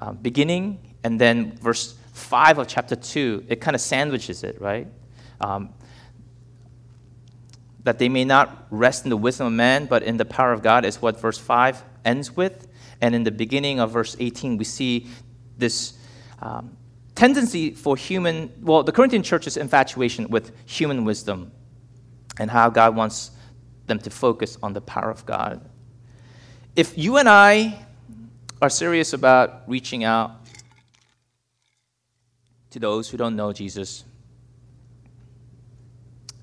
uh, 0.00 0.12
beginning, 0.12 0.78
and 1.02 1.20
then 1.20 1.56
verse 1.56 1.96
5 2.12 2.58
of 2.58 2.68
chapter 2.68 2.94
2, 2.94 3.46
it 3.48 3.60
kind 3.60 3.74
of 3.74 3.80
sandwiches 3.80 4.44
it, 4.44 4.60
right? 4.60 4.86
Um, 5.40 5.74
that 7.82 7.98
they 7.98 8.08
may 8.08 8.24
not 8.24 8.68
rest 8.70 9.02
in 9.02 9.10
the 9.10 9.16
wisdom 9.16 9.48
of 9.48 9.52
man, 9.54 9.86
but 9.86 10.04
in 10.04 10.18
the 10.18 10.24
power 10.24 10.52
of 10.52 10.62
God 10.62 10.84
is 10.84 11.02
what 11.02 11.20
verse 11.20 11.36
5 11.36 11.82
ends 12.04 12.36
with. 12.36 12.68
And 13.00 13.12
in 13.12 13.24
the 13.24 13.32
beginning 13.32 13.80
of 13.80 13.90
verse 13.90 14.14
18, 14.20 14.56
we 14.56 14.64
see 14.64 15.08
this 15.58 15.94
um, 16.40 16.76
tendency 17.14 17.70
for 17.70 17.96
human, 17.96 18.52
well, 18.60 18.82
the 18.82 18.92
Corinthian 18.92 19.22
church's 19.22 19.56
infatuation 19.56 20.28
with 20.28 20.52
human 20.66 21.04
wisdom 21.04 21.52
and 22.38 22.50
how 22.50 22.70
God 22.70 22.96
wants 22.96 23.30
them 23.86 23.98
to 24.00 24.10
focus 24.10 24.58
on 24.62 24.72
the 24.72 24.80
power 24.80 25.10
of 25.10 25.24
God. 25.26 25.68
If 26.74 26.98
you 26.98 27.18
and 27.18 27.28
I 27.28 27.86
are 28.60 28.70
serious 28.70 29.12
about 29.12 29.62
reaching 29.68 30.04
out 30.04 30.32
to 32.70 32.80
those 32.80 33.08
who 33.08 33.16
don't 33.16 33.36
know 33.36 33.52
Jesus, 33.52 34.04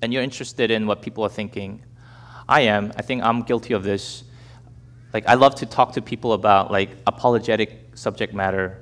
and 0.00 0.12
you're 0.12 0.22
interested 0.22 0.70
in 0.70 0.86
what 0.86 1.02
people 1.02 1.24
are 1.24 1.28
thinking, 1.28 1.84
I 2.48 2.62
am. 2.62 2.92
I 2.96 3.02
think 3.02 3.22
I'm 3.22 3.42
guilty 3.42 3.74
of 3.74 3.82
this. 3.82 4.24
Like, 5.12 5.28
I 5.28 5.34
love 5.34 5.54
to 5.56 5.66
talk 5.66 5.92
to 5.92 6.02
people 6.02 6.32
about 6.32 6.70
like 6.70 6.90
apologetic 7.06 7.92
subject 7.94 8.32
matter 8.32 8.81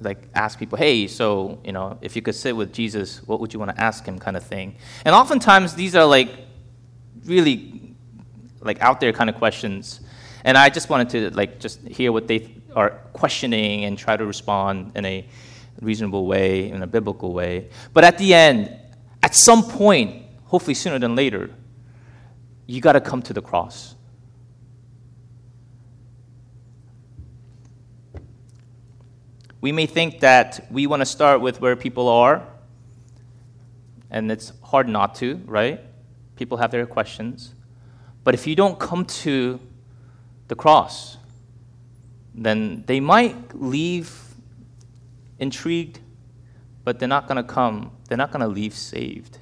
like 0.00 0.28
ask 0.34 0.58
people, 0.58 0.78
hey, 0.78 1.06
so 1.06 1.58
you 1.64 1.72
know, 1.72 1.98
if 2.00 2.16
you 2.16 2.22
could 2.22 2.34
sit 2.34 2.56
with 2.56 2.72
Jesus, 2.72 3.22
what 3.26 3.40
would 3.40 3.52
you 3.52 3.58
want 3.58 3.74
to 3.74 3.80
ask 3.80 4.04
him, 4.04 4.18
kind 4.18 4.36
of 4.36 4.44
thing. 4.44 4.76
And 5.04 5.14
oftentimes 5.14 5.74
these 5.74 5.94
are 5.94 6.06
like 6.06 6.30
really 7.24 7.94
like 8.60 8.80
out 8.80 9.00
there 9.00 9.12
kind 9.12 9.30
of 9.30 9.36
questions, 9.36 10.00
and 10.44 10.56
I 10.56 10.68
just 10.68 10.88
wanted 10.88 11.10
to 11.10 11.36
like 11.36 11.60
just 11.60 11.80
hear 11.86 12.12
what 12.12 12.26
they 12.28 12.54
are 12.74 12.90
questioning 13.12 13.84
and 13.84 13.98
try 13.98 14.16
to 14.16 14.24
respond 14.24 14.92
in 14.94 15.04
a 15.04 15.26
reasonable 15.80 16.26
way, 16.26 16.70
in 16.70 16.82
a 16.82 16.86
biblical 16.86 17.32
way. 17.32 17.68
But 17.92 18.04
at 18.04 18.18
the 18.18 18.34
end, 18.34 18.76
at 19.22 19.34
some 19.34 19.62
point, 19.62 20.24
hopefully 20.44 20.74
sooner 20.74 20.98
than 20.98 21.14
later, 21.14 21.50
you 22.66 22.80
got 22.80 22.92
to 22.92 23.00
come 23.00 23.22
to 23.22 23.32
the 23.32 23.42
cross. 23.42 23.94
We 29.60 29.72
may 29.72 29.86
think 29.86 30.20
that 30.20 30.66
we 30.70 30.86
want 30.86 31.00
to 31.00 31.06
start 31.06 31.40
with 31.40 31.60
where 31.60 31.74
people 31.74 32.08
are, 32.08 32.46
and 34.10 34.30
it's 34.30 34.52
hard 34.62 34.88
not 34.88 35.16
to, 35.16 35.42
right? 35.46 35.80
People 36.36 36.58
have 36.58 36.70
their 36.70 36.86
questions. 36.86 37.54
But 38.22 38.34
if 38.34 38.46
you 38.46 38.54
don't 38.54 38.78
come 38.78 39.04
to 39.04 39.58
the 40.46 40.54
cross, 40.54 41.16
then 42.34 42.84
they 42.86 43.00
might 43.00 43.60
leave 43.60 44.28
intrigued, 45.38 46.00
but 46.84 46.98
they're 46.98 47.08
not 47.08 47.26
going 47.26 47.36
to 47.36 47.42
come, 47.42 47.90
they're 48.08 48.18
not 48.18 48.30
going 48.30 48.42
to 48.42 48.48
leave 48.48 48.74
saved. 48.74 49.38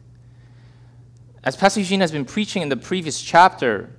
As 1.45 1.57
Pastor 1.57 1.81
Eugene 1.81 2.01
has 2.01 2.11
been 2.11 2.25
preaching 2.25 2.63
in 2.63 2.69
the 2.69 2.77
previous 2.77 3.21
chapter, 3.21 3.91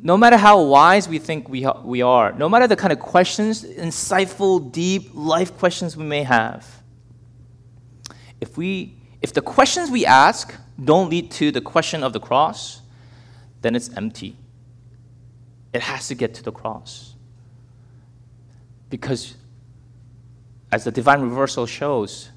no 0.00 0.16
matter 0.16 0.36
how 0.36 0.62
wise 0.62 1.08
we 1.08 1.18
think 1.18 1.48
we, 1.48 1.62
ha- 1.62 1.80
we 1.82 2.02
are, 2.02 2.32
no 2.32 2.48
matter 2.48 2.66
the 2.66 2.76
kind 2.76 2.92
of 2.92 3.00
questions, 3.00 3.64
insightful, 3.64 4.70
deep 4.70 5.10
life 5.12 5.56
questions 5.58 5.96
we 5.96 6.04
may 6.04 6.22
have, 6.22 6.82
if, 8.40 8.56
we, 8.56 8.96
if 9.20 9.32
the 9.32 9.42
questions 9.42 9.90
we 9.90 10.06
ask 10.06 10.54
don't 10.82 11.10
lead 11.10 11.30
to 11.32 11.50
the 11.50 11.60
question 11.60 12.04
of 12.04 12.12
the 12.12 12.20
cross, 12.20 12.82
then 13.62 13.74
it's 13.74 13.90
empty. 13.96 14.36
It 15.72 15.82
has 15.82 16.08
to 16.08 16.14
get 16.14 16.34
to 16.34 16.42
the 16.44 16.52
cross. 16.52 17.14
Because, 18.88 19.34
as 20.70 20.84
the 20.84 20.92
divine 20.92 21.20
reversal 21.22 21.66
shows, 21.66 22.30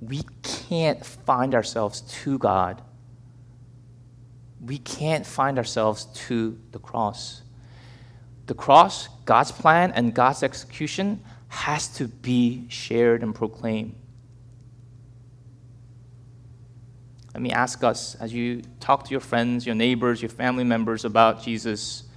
we 0.00 0.20
can't 0.42 1.04
find 1.04 1.54
ourselves 1.54 2.02
to 2.22 2.38
God 2.38 2.82
we 4.64 4.78
can't 4.78 5.24
find 5.26 5.58
ourselves 5.58 6.06
to 6.26 6.58
the 6.72 6.78
cross. 6.78 7.42
The 8.46 8.54
cross, 8.54 9.08
God's 9.24 9.52
plan 9.52 9.92
and 9.92 10.14
God's 10.14 10.42
execution, 10.42 11.22
has 11.48 11.88
to 11.96 12.08
be 12.08 12.66
shared 12.68 13.22
and 13.22 13.34
proclaimed. 13.34 13.94
Let 17.34 17.42
me 17.42 17.52
ask 17.52 17.84
us 17.84 18.14
as 18.16 18.32
you 18.32 18.62
talk 18.80 19.04
to 19.04 19.10
your 19.10 19.20
friends, 19.20 19.64
your 19.64 19.74
neighbors, 19.74 20.20
your 20.20 20.30
family 20.30 20.64
members 20.64 21.04
about 21.04 21.42
Jesus 21.42 22.08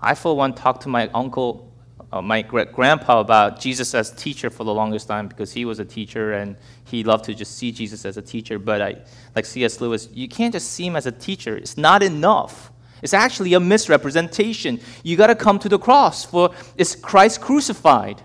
I, 0.00 0.14
for 0.14 0.34
one, 0.34 0.54
talked 0.54 0.82
to 0.82 0.88
my 0.88 1.08
uncle, 1.08 1.69
uh, 2.12 2.20
my 2.20 2.42
great 2.42 2.72
grandpa, 2.72 3.20
about 3.20 3.60
Jesus 3.60 3.94
as 3.94 4.10
teacher 4.10 4.50
for 4.50 4.64
the 4.64 4.74
longest 4.74 5.06
time 5.06 5.28
because 5.28 5.52
he 5.52 5.64
was 5.64 5.78
a 5.78 5.84
teacher 5.84 6.32
and 6.32 6.56
he 6.84 7.04
loved 7.04 7.24
to 7.24 7.34
just 7.34 7.56
see 7.56 7.70
Jesus 7.70 8.04
as 8.04 8.16
a 8.16 8.22
teacher. 8.22 8.58
But 8.58 8.82
I, 8.82 8.96
like 9.36 9.44
C.S. 9.44 9.80
Lewis, 9.80 10.08
you 10.12 10.28
can't 10.28 10.52
just 10.52 10.72
see 10.72 10.86
him 10.86 10.96
as 10.96 11.06
a 11.06 11.12
teacher, 11.12 11.56
it's 11.56 11.78
not 11.78 12.02
enough. 12.02 12.72
It's 13.02 13.14
actually 13.14 13.54
a 13.54 13.60
misrepresentation. 13.60 14.78
You 15.02 15.16
got 15.16 15.28
to 15.28 15.34
come 15.34 15.58
to 15.60 15.68
the 15.68 15.78
cross, 15.78 16.24
for 16.24 16.50
it's 16.76 16.94
Christ 16.94 17.40
crucified. 17.40 18.22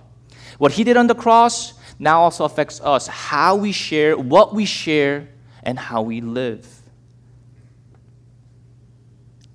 What 0.57 0.73
he 0.73 0.83
did 0.83 0.97
on 0.97 1.07
the 1.07 1.15
cross 1.15 1.73
now 1.97 2.21
also 2.21 2.43
affects 2.43 2.81
us 2.81 3.07
how 3.07 3.55
we 3.55 3.71
share, 3.71 4.17
what 4.17 4.53
we 4.53 4.65
share, 4.65 5.29
and 5.63 5.79
how 5.79 6.01
we 6.01 6.19
live. 6.19 6.67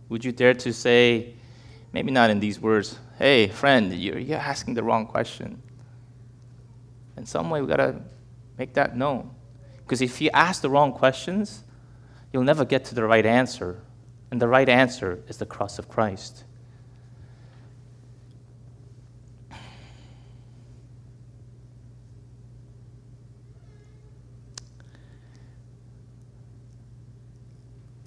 Would 0.09 0.24
you 0.24 0.33
dare 0.33 0.55
to 0.55 0.72
say, 0.72 1.35
maybe 1.93 2.11
not 2.11 2.30
in 2.30 2.41
these 2.41 2.61
words, 2.61 2.99
hey, 3.18 3.49
friend, 3.49 3.93
you're, 3.93 4.18
you're 4.18 4.38
asking 4.38 4.74
the 4.74 4.82
wrong 4.82 5.07
question? 5.07 5.62
In 7.16 7.26
some 7.26 7.51
way, 7.51 7.61
we've 7.61 7.68
got 7.68 7.76
to 7.76 8.01
make 8.57 8.74
that 8.74 8.97
known. 8.97 9.30
Because 9.78 10.01
if 10.01 10.20
you 10.20 10.30
ask 10.32 10.62
the 10.62 10.70
wrong 10.70 10.93
questions, 10.93 11.64
you'll 12.32 12.45
never 12.45 12.64
get 12.64 12.84
to 12.86 12.95
the 12.95 13.05
right 13.05 13.26
answer. 13.26 13.80
And 14.30 14.41
the 14.41 14.49
right 14.49 14.68
answer 14.68 15.22
is 15.28 15.38
the 15.38 15.47
cross 15.47 15.78
of 15.78 15.88
Christ. 15.88 16.45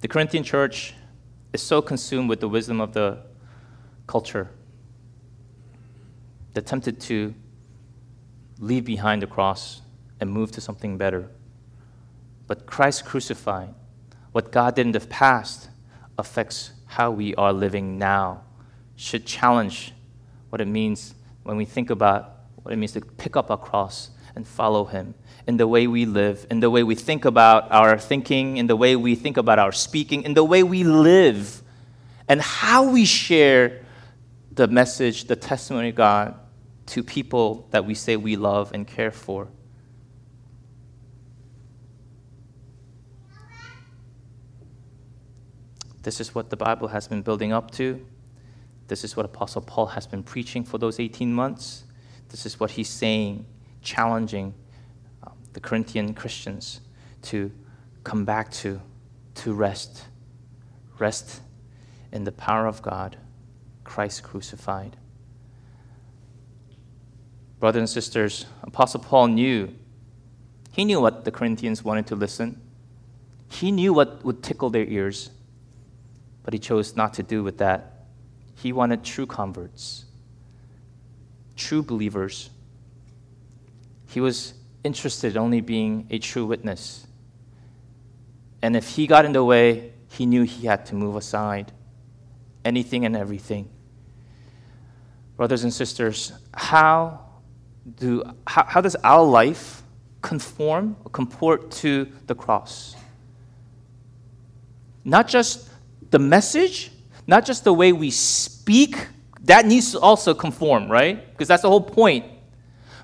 The 0.00 0.08
Corinthian 0.08 0.44
church 0.44 0.94
is 1.52 1.62
so 1.62 1.80
consumed 1.80 2.28
with 2.28 2.40
the 2.40 2.48
wisdom 2.48 2.80
of 2.80 2.92
the 2.92 3.22
culture, 4.06 4.50
they're 6.52 6.62
tempted 6.62 7.00
to 7.00 7.34
leave 8.58 8.84
behind 8.84 9.22
the 9.22 9.26
cross 9.26 9.82
and 10.20 10.30
move 10.30 10.52
to 10.52 10.60
something 10.60 10.96
better. 10.96 11.28
But 12.46 12.66
Christ 12.66 13.04
crucified, 13.04 13.74
what 14.32 14.52
God 14.52 14.76
did 14.76 14.86
in 14.86 14.92
the 14.92 15.00
past, 15.00 15.68
affects 16.16 16.72
how 16.86 17.10
we 17.10 17.34
are 17.34 17.52
living 17.52 17.98
now, 17.98 18.42
should 18.96 19.26
challenge 19.26 19.92
what 20.50 20.60
it 20.60 20.68
means 20.68 21.14
when 21.42 21.56
we 21.56 21.64
think 21.64 21.90
about 21.90 22.36
what 22.62 22.72
it 22.72 22.76
means 22.76 22.92
to 22.92 23.00
pick 23.00 23.36
up 23.36 23.50
our 23.50 23.58
cross 23.58 24.10
and 24.36 24.46
follow 24.46 24.84
Him 24.84 25.14
in 25.46 25.56
the 25.56 25.66
way 25.66 25.86
we 25.86 26.06
live, 26.06 26.46
in 26.50 26.60
the 26.60 26.70
way 26.70 26.82
we 26.82 26.94
think 26.94 27.24
about 27.24 27.70
our 27.70 27.98
thinking, 27.98 28.56
in 28.56 28.66
the 28.66 28.76
way 28.76 28.96
we 28.96 29.14
think 29.14 29.36
about 29.36 29.58
our 29.58 29.72
speaking, 29.72 30.22
in 30.22 30.34
the 30.34 30.44
way 30.44 30.62
we 30.62 30.84
live, 30.84 31.62
and 32.28 32.40
how 32.40 32.88
we 32.88 33.04
share 33.04 33.83
the 34.54 34.68
message, 34.68 35.24
the 35.24 35.36
testimony 35.36 35.88
of 35.88 35.94
God 35.96 36.34
to 36.86 37.02
people 37.02 37.66
that 37.70 37.84
we 37.84 37.94
say 37.94 38.16
we 38.16 38.36
love 38.36 38.72
and 38.72 38.86
care 38.86 39.10
for. 39.10 39.48
This 46.02 46.20
is 46.20 46.34
what 46.34 46.50
the 46.50 46.56
Bible 46.56 46.88
has 46.88 47.08
been 47.08 47.22
building 47.22 47.52
up 47.52 47.70
to. 47.72 48.04
This 48.88 49.04
is 49.04 49.16
what 49.16 49.24
Apostle 49.24 49.62
Paul 49.62 49.86
has 49.86 50.06
been 50.06 50.22
preaching 50.22 50.62
for 50.62 50.76
those 50.76 51.00
18 51.00 51.32
months. 51.32 51.84
This 52.28 52.44
is 52.44 52.60
what 52.60 52.72
he's 52.72 52.90
saying, 52.90 53.46
challenging 53.80 54.52
um, 55.26 55.32
the 55.54 55.60
Corinthian 55.60 56.12
Christians 56.12 56.82
to 57.22 57.50
come 58.04 58.26
back 58.26 58.50
to, 58.52 58.82
to 59.36 59.54
rest. 59.54 60.04
Rest 60.98 61.40
in 62.12 62.24
the 62.24 62.32
power 62.32 62.66
of 62.66 62.82
God, 62.82 63.16
Christ 63.84 64.22
crucified. 64.22 64.96
Brothers 67.60 67.80
and 67.80 67.88
sisters, 67.88 68.46
Apostle 68.62 69.00
Paul 69.00 69.28
knew. 69.28 69.74
He 70.72 70.84
knew 70.84 71.00
what 71.00 71.24
the 71.24 71.30
Corinthians 71.30 71.84
wanted 71.84 72.06
to 72.08 72.16
listen. 72.16 72.60
He 73.48 73.70
knew 73.70 73.92
what 73.94 74.24
would 74.24 74.42
tickle 74.42 74.70
their 74.70 74.84
ears 74.84 75.30
but 76.44 76.52
he 76.52 76.60
chose 76.60 76.94
not 76.94 77.14
to 77.14 77.22
do 77.22 77.42
with 77.42 77.58
that. 77.58 78.04
He 78.56 78.72
wanted 78.72 79.02
true 79.02 79.26
converts, 79.26 80.04
true 81.56 81.82
believers. 81.82 82.50
He 84.08 84.20
was 84.20 84.54
interested 84.84 85.36
only 85.36 85.62
being 85.62 86.06
a 86.10 86.18
true 86.18 86.46
witness. 86.46 87.06
And 88.62 88.76
if 88.76 88.90
he 88.90 89.06
got 89.06 89.24
in 89.24 89.32
the 89.32 89.42
way, 89.42 89.92
he 90.08 90.26
knew 90.26 90.42
he 90.42 90.66
had 90.66 90.86
to 90.86 90.94
move 90.94 91.16
aside 91.16 91.72
anything 92.64 93.04
and 93.04 93.16
everything. 93.16 93.68
Brothers 95.36 95.64
and 95.64 95.74
sisters, 95.74 96.32
how, 96.52 97.20
do, 97.98 98.22
how, 98.46 98.64
how 98.64 98.80
does 98.80 98.94
our 98.96 99.24
life 99.24 99.82
conform 100.22 100.96
or 101.04 101.10
comport 101.10 101.70
to 101.72 102.06
the 102.26 102.34
cross? 102.34 102.94
Not 105.04 105.26
just 105.26 105.68
the 106.10 106.20
message, 106.20 106.92
not 107.26 107.44
just 107.44 107.64
the 107.64 107.72
way 107.72 107.92
we 107.92 108.10
speak, 108.10 109.08
that 109.42 109.66
needs 109.66 109.92
to 109.92 110.00
also 110.00 110.34
conform, 110.34 110.90
right? 110.90 111.30
Because 111.32 111.48
that's 111.48 111.62
the 111.62 111.68
whole 111.68 111.80
point. 111.80 112.26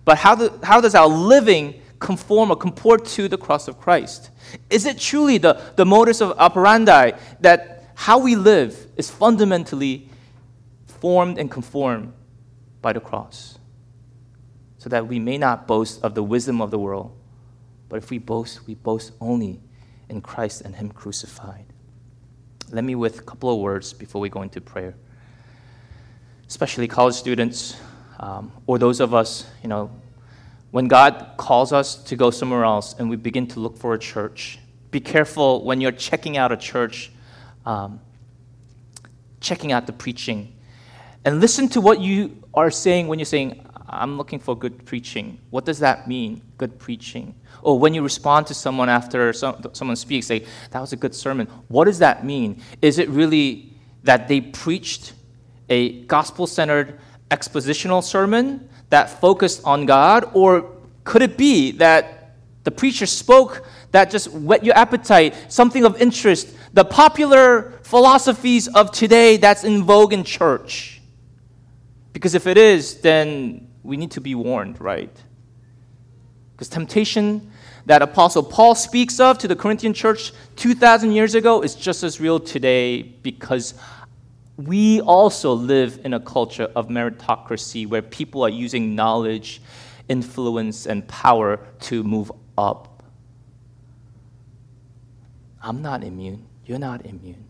But 0.04 0.16
how, 0.16 0.36
do, 0.36 0.58
how 0.62 0.80
does 0.80 0.94
our 0.94 1.08
living 1.08 1.82
conform 1.98 2.50
or 2.50 2.56
comport 2.56 3.04
to 3.06 3.28
the 3.28 3.36
cross 3.36 3.66
of 3.66 3.78
Christ? 3.78 4.30
Is 4.70 4.86
it 4.86 4.98
truly 4.98 5.38
the, 5.38 5.60
the 5.74 5.84
modus 5.84 6.20
of 6.20 6.38
operandi 6.38 7.12
that 7.40 7.92
how 7.96 8.18
we 8.18 8.36
live 8.36 8.86
is 8.96 9.10
fundamentally 9.10 10.08
formed 10.86 11.38
and 11.38 11.50
conformed 11.50 12.12
by 12.82 12.92
the 12.92 13.00
cross? 13.00 13.58
So 14.78 14.88
that 14.88 15.06
we 15.06 15.18
may 15.18 15.38
not 15.38 15.66
boast 15.66 16.02
of 16.02 16.14
the 16.14 16.22
wisdom 16.22 16.60
of 16.60 16.70
the 16.70 16.78
world, 16.78 17.16
but 17.88 17.96
if 17.96 18.10
we 18.10 18.18
boast, 18.18 18.66
we 18.66 18.74
boast 18.74 19.12
only 19.20 19.60
in 20.08 20.20
Christ 20.20 20.62
and 20.62 20.74
Him 20.76 20.90
crucified. 20.90 21.66
Let 22.70 22.84
me 22.84 22.94
with 22.94 23.18
a 23.18 23.22
couple 23.22 23.52
of 23.52 23.58
words 23.58 23.92
before 23.92 24.20
we 24.20 24.28
go 24.28 24.42
into 24.42 24.60
prayer. 24.60 24.94
Especially 26.48 26.88
college 26.88 27.14
students, 27.14 27.76
um, 28.20 28.52
or 28.66 28.78
those 28.78 29.00
of 29.00 29.14
us, 29.14 29.46
you 29.62 29.68
know, 29.68 29.90
when 30.70 30.86
God 30.86 31.32
calls 31.36 31.72
us 31.72 31.96
to 32.04 32.16
go 32.16 32.30
somewhere 32.30 32.64
else 32.64 32.94
and 32.98 33.10
we 33.10 33.16
begin 33.16 33.46
to 33.48 33.60
look 33.60 33.76
for 33.76 33.94
a 33.94 33.98
church, 33.98 34.58
be 34.90 35.00
careful 35.00 35.64
when 35.64 35.80
you're 35.80 35.92
checking 35.92 36.36
out 36.36 36.52
a 36.52 36.56
church, 36.56 37.10
um, 37.66 38.00
checking 39.40 39.72
out 39.72 39.86
the 39.86 39.92
preaching, 39.92 40.52
and 41.24 41.40
listen 41.40 41.68
to 41.68 41.80
what 41.80 42.00
you 42.00 42.39
are 42.54 42.70
saying 42.70 43.08
when 43.08 43.18
you're 43.18 43.26
saying, 43.26 43.66
I'm 43.88 44.16
looking 44.16 44.38
for 44.38 44.56
good 44.56 44.86
preaching. 44.86 45.38
What 45.50 45.64
does 45.64 45.80
that 45.80 46.06
mean, 46.06 46.42
good 46.58 46.78
preaching? 46.78 47.34
Or 47.62 47.78
when 47.78 47.92
you 47.92 48.02
respond 48.02 48.46
to 48.46 48.54
someone 48.54 48.88
after 48.88 49.32
some, 49.32 49.62
someone 49.72 49.96
speaks, 49.96 50.28
say, 50.28 50.46
that 50.70 50.80
was 50.80 50.92
a 50.92 50.96
good 50.96 51.14
sermon. 51.14 51.46
What 51.68 51.84
does 51.84 51.98
that 51.98 52.24
mean? 52.24 52.62
Is 52.80 52.98
it 52.98 53.08
really 53.08 53.72
that 54.04 54.28
they 54.28 54.40
preached 54.40 55.12
a 55.68 56.02
gospel 56.04 56.46
centered 56.46 57.00
expositional 57.30 58.02
sermon 58.02 58.68
that 58.90 59.20
focused 59.20 59.62
on 59.64 59.86
God? 59.86 60.30
Or 60.34 60.70
could 61.04 61.22
it 61.22 61.36
be 61.36 61.72
that 61.72 62.36
the 62.64 62.70
preacher 62.70 63.06
spoke 63.06 63.66
that 63.90 64.10
just 64.10 64.30
whet 64.32 64.64
your 64.64 64.76
appetite, 64.76 65.34
something 65.48 65.84
of 65.84 66.00
interest, 66.00 66.54
the 66.72 66.84
popular 66.84 67.72
philosophies 67.82 68.68
of 68.68 68.92
today 68.92 69.36
that's 69.36 69.64
in 69.64 69.82
vogue 69.82 70.12
in 70.12 70.22
church? 70.22 70.99
Because 72.12 72.34
if 72.34 72.46
it 72.46 72.58
is, 72.58 73.00
then 73.00 73.68
we 73.82 73.96
need 73.96 74.10
to 74.12 74.20
be 74.20 74.34
warned, 74.34 74.80
right? 74.80 75.14
Because 76.52 76.68
temptation 76.68 77.50
that 77.86 78.02
Apostle 78.02 78.42
Paul 78.42 78.74
speaks 78.74 79.18
of 79.20 79.38
to 79.38 79.48
the 79.48 79.56
Corinthian 79.56 79.94
church 79.94 80.32
2,000 80.56 81.12
years 81.12 81.34
ago 81.34 81.62
is 81.62 81.74
just 81.74 82.02
as 82.02 82.20
real 82.20 82.38
today 82.38 83.02
because 83.02 83.74
we 84.56 85.00
also 85.00 85.54
live 85.54 86.00
in 86.04 86.12
a 86.12 86.20
culture 86.20 86.70
of 86.76 86.88
meritocracy 86.88 87.88
where 87.88 88.02
people 88.02 88.42
are 88.42 88.50
using 88.50 88.94
knowledge, 88.94 89.62
influence, 90.08 90.86
and 90.86 91.06
power 91.08 91.58
to 91.80 92.04
move 92.04 92.30
up. 92.58 93.02
I'm 95.62 95.80
not 95.80 96.04
immune. 96.04 96.46
You're 96.66 96.78
not 96.78 97.06
immune. 97.06 97.46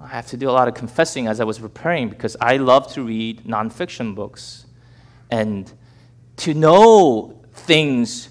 I 0.00 0.06
have 0.06 0.26
to 0.28 0.36
do 0.36 0.48
a 0.48 0.52
lot 0.52 0.68
of 0.68 0.74
confessing 0.74 1.26
as 1.26 1.40
I 1.40 1.44
was 1.44 1.58
preparing 1.58 2.08
because 2.08 2.36
I 2.40 2.58
love 2.58 2.92
to 2.92 3.02
read 3.02 3.44
nonfiction 3.44 4.14
books. 4.14 4.66
And 5.30 5.70
to 6.38 6.54
know 6.54 7.42
things 7.52 8.28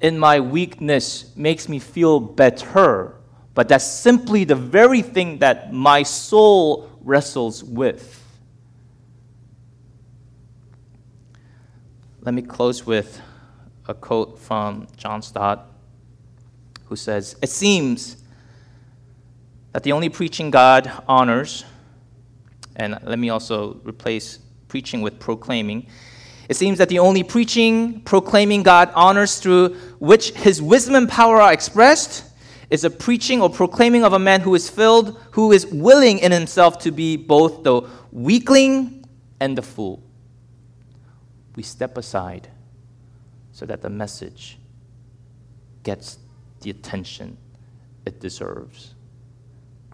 in 0.00 0.18
my 0.18 0.40
weakness 0.40 1.34
makes 1.36 1.68
me 1.68 1.78
feel 1.78 2.18
better, 2.18 3.14
but 3.54 3.68
that's 3.68 3.86
simply 3.86 4.44
the 4.44 4.56
very 4.56 5.02
thing 5.02 5.38
that 5.38 5.72
my 5.72 6.02
soul 6.02 6.90
wrestles 7.02 7.62
with. 7.62 8.24
Let 12.20 12.34
me 12.34 12.42
close 12.42 12.84
with 12.84 13.20
a 13.86 13.94
quote 13.94 14.38
from 14.38 14.88
John 14.96 15.22
Stott, 15.22 15.66
who 16.86 16.96
says, 16.96 17.36
It 17.40 17.48
seems 17.48 18.17
that 19.78 19.84
the 19.84 19.92
only 19.92 20.08
preaching 20.08 20.50
God 20.50 20.90
honors 21.06 21.64
And 22.74 22.98
let 23.04 23.16
me 23.16 23.30
also 23.30 23.74
replace 23.84 24.40
preaching 24.66 25.02
with 25.02 25.20
proclaiming. 25.20 25.86
It 26.48 26.56
seems 26.56 26.78
that 26.78 26.88
the 26.88 26.98
only 26.98 27.22
preaching, 27.22 28.00
proclaiming 28.00 28.64
God 28.64 28.90
honors 28.96 29.38
through 29.38 29.76
which 30.00 30.32
his 30.32 30.60
wisdom 30.60 30.96
and 30.96 31.08
power 31.08 31.40
are 31.40 31.52
expressed 31.52 32.24
is 32.70 32.82
a 32.82 32.90
preaching 32.90 33.40
or 33.40 33.48
proclaiming 33.48 34.02
of 34.02 34.12
a 34.12 34.18
man 34.18 34.40
who 34.40 34.56
is 34.56 34.68
filled, 34.68 35.16
who 35.30 35.52
is 35.52 35.64
willing 35.66 36.18
in 36.18 36.32
himself 36.32 36.80
to 36.80 36.90
be 36.90 37.16
both 37.16 37.62
the 37.62 37.82
weakling 38.10 39.04
and 39.38 39.56
the 39.56 39.62
fool. 39.62 40.02
We 41.54 41.62
step 41.62 41.96
aside 41.96 42.48
so 43.52 43.64
that 43.64 43.82
the 43.82 43.90
message 43.90 44.58
gets 45.84 46.18
the 46.62 46.70
attention 46.70 47.36
it 48.04 48.18
deserves 48.18 48.96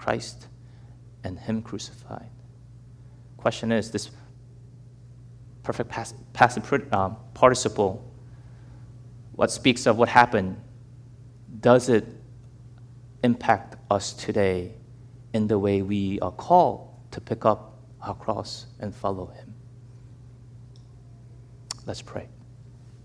Christ 0.04 0.48
and 1.24 1.38
Him 1.38 1.62
crucified. 1.62 2.28
Question 3.38 3.72
is 3.72 3.90
this 3.90 4.10
perfect 5.62 5.88
past, 5.88 6.14
um, 6.92 7.16
participle, 7.32 8.04
what 9.34 9.50
speaks 9.50 9.86
of 9.86 9.96
what 9.96 10.10
happened, 10.10 10.60
does 11.60 11.88
it 11.88 12.04
impact 13.22 13.76
us 13.90 14.12
today 14.12 14.74
in 15.32 15.46
the 15.46 15.58
way 15.58 15.80
we 15.80 16.20
are 16.20 16.32
called 16.32 16.90
to 17.12 17.20
pick 17.22 17.46
up 17.46 17.78
our 18.02 18.14
cross 18.14 18.66
and 18.80 18.94
follow 18.94 19.26
Him? 19.28 19.54
Let's 21.86 22.02
pray. 22.02 22.28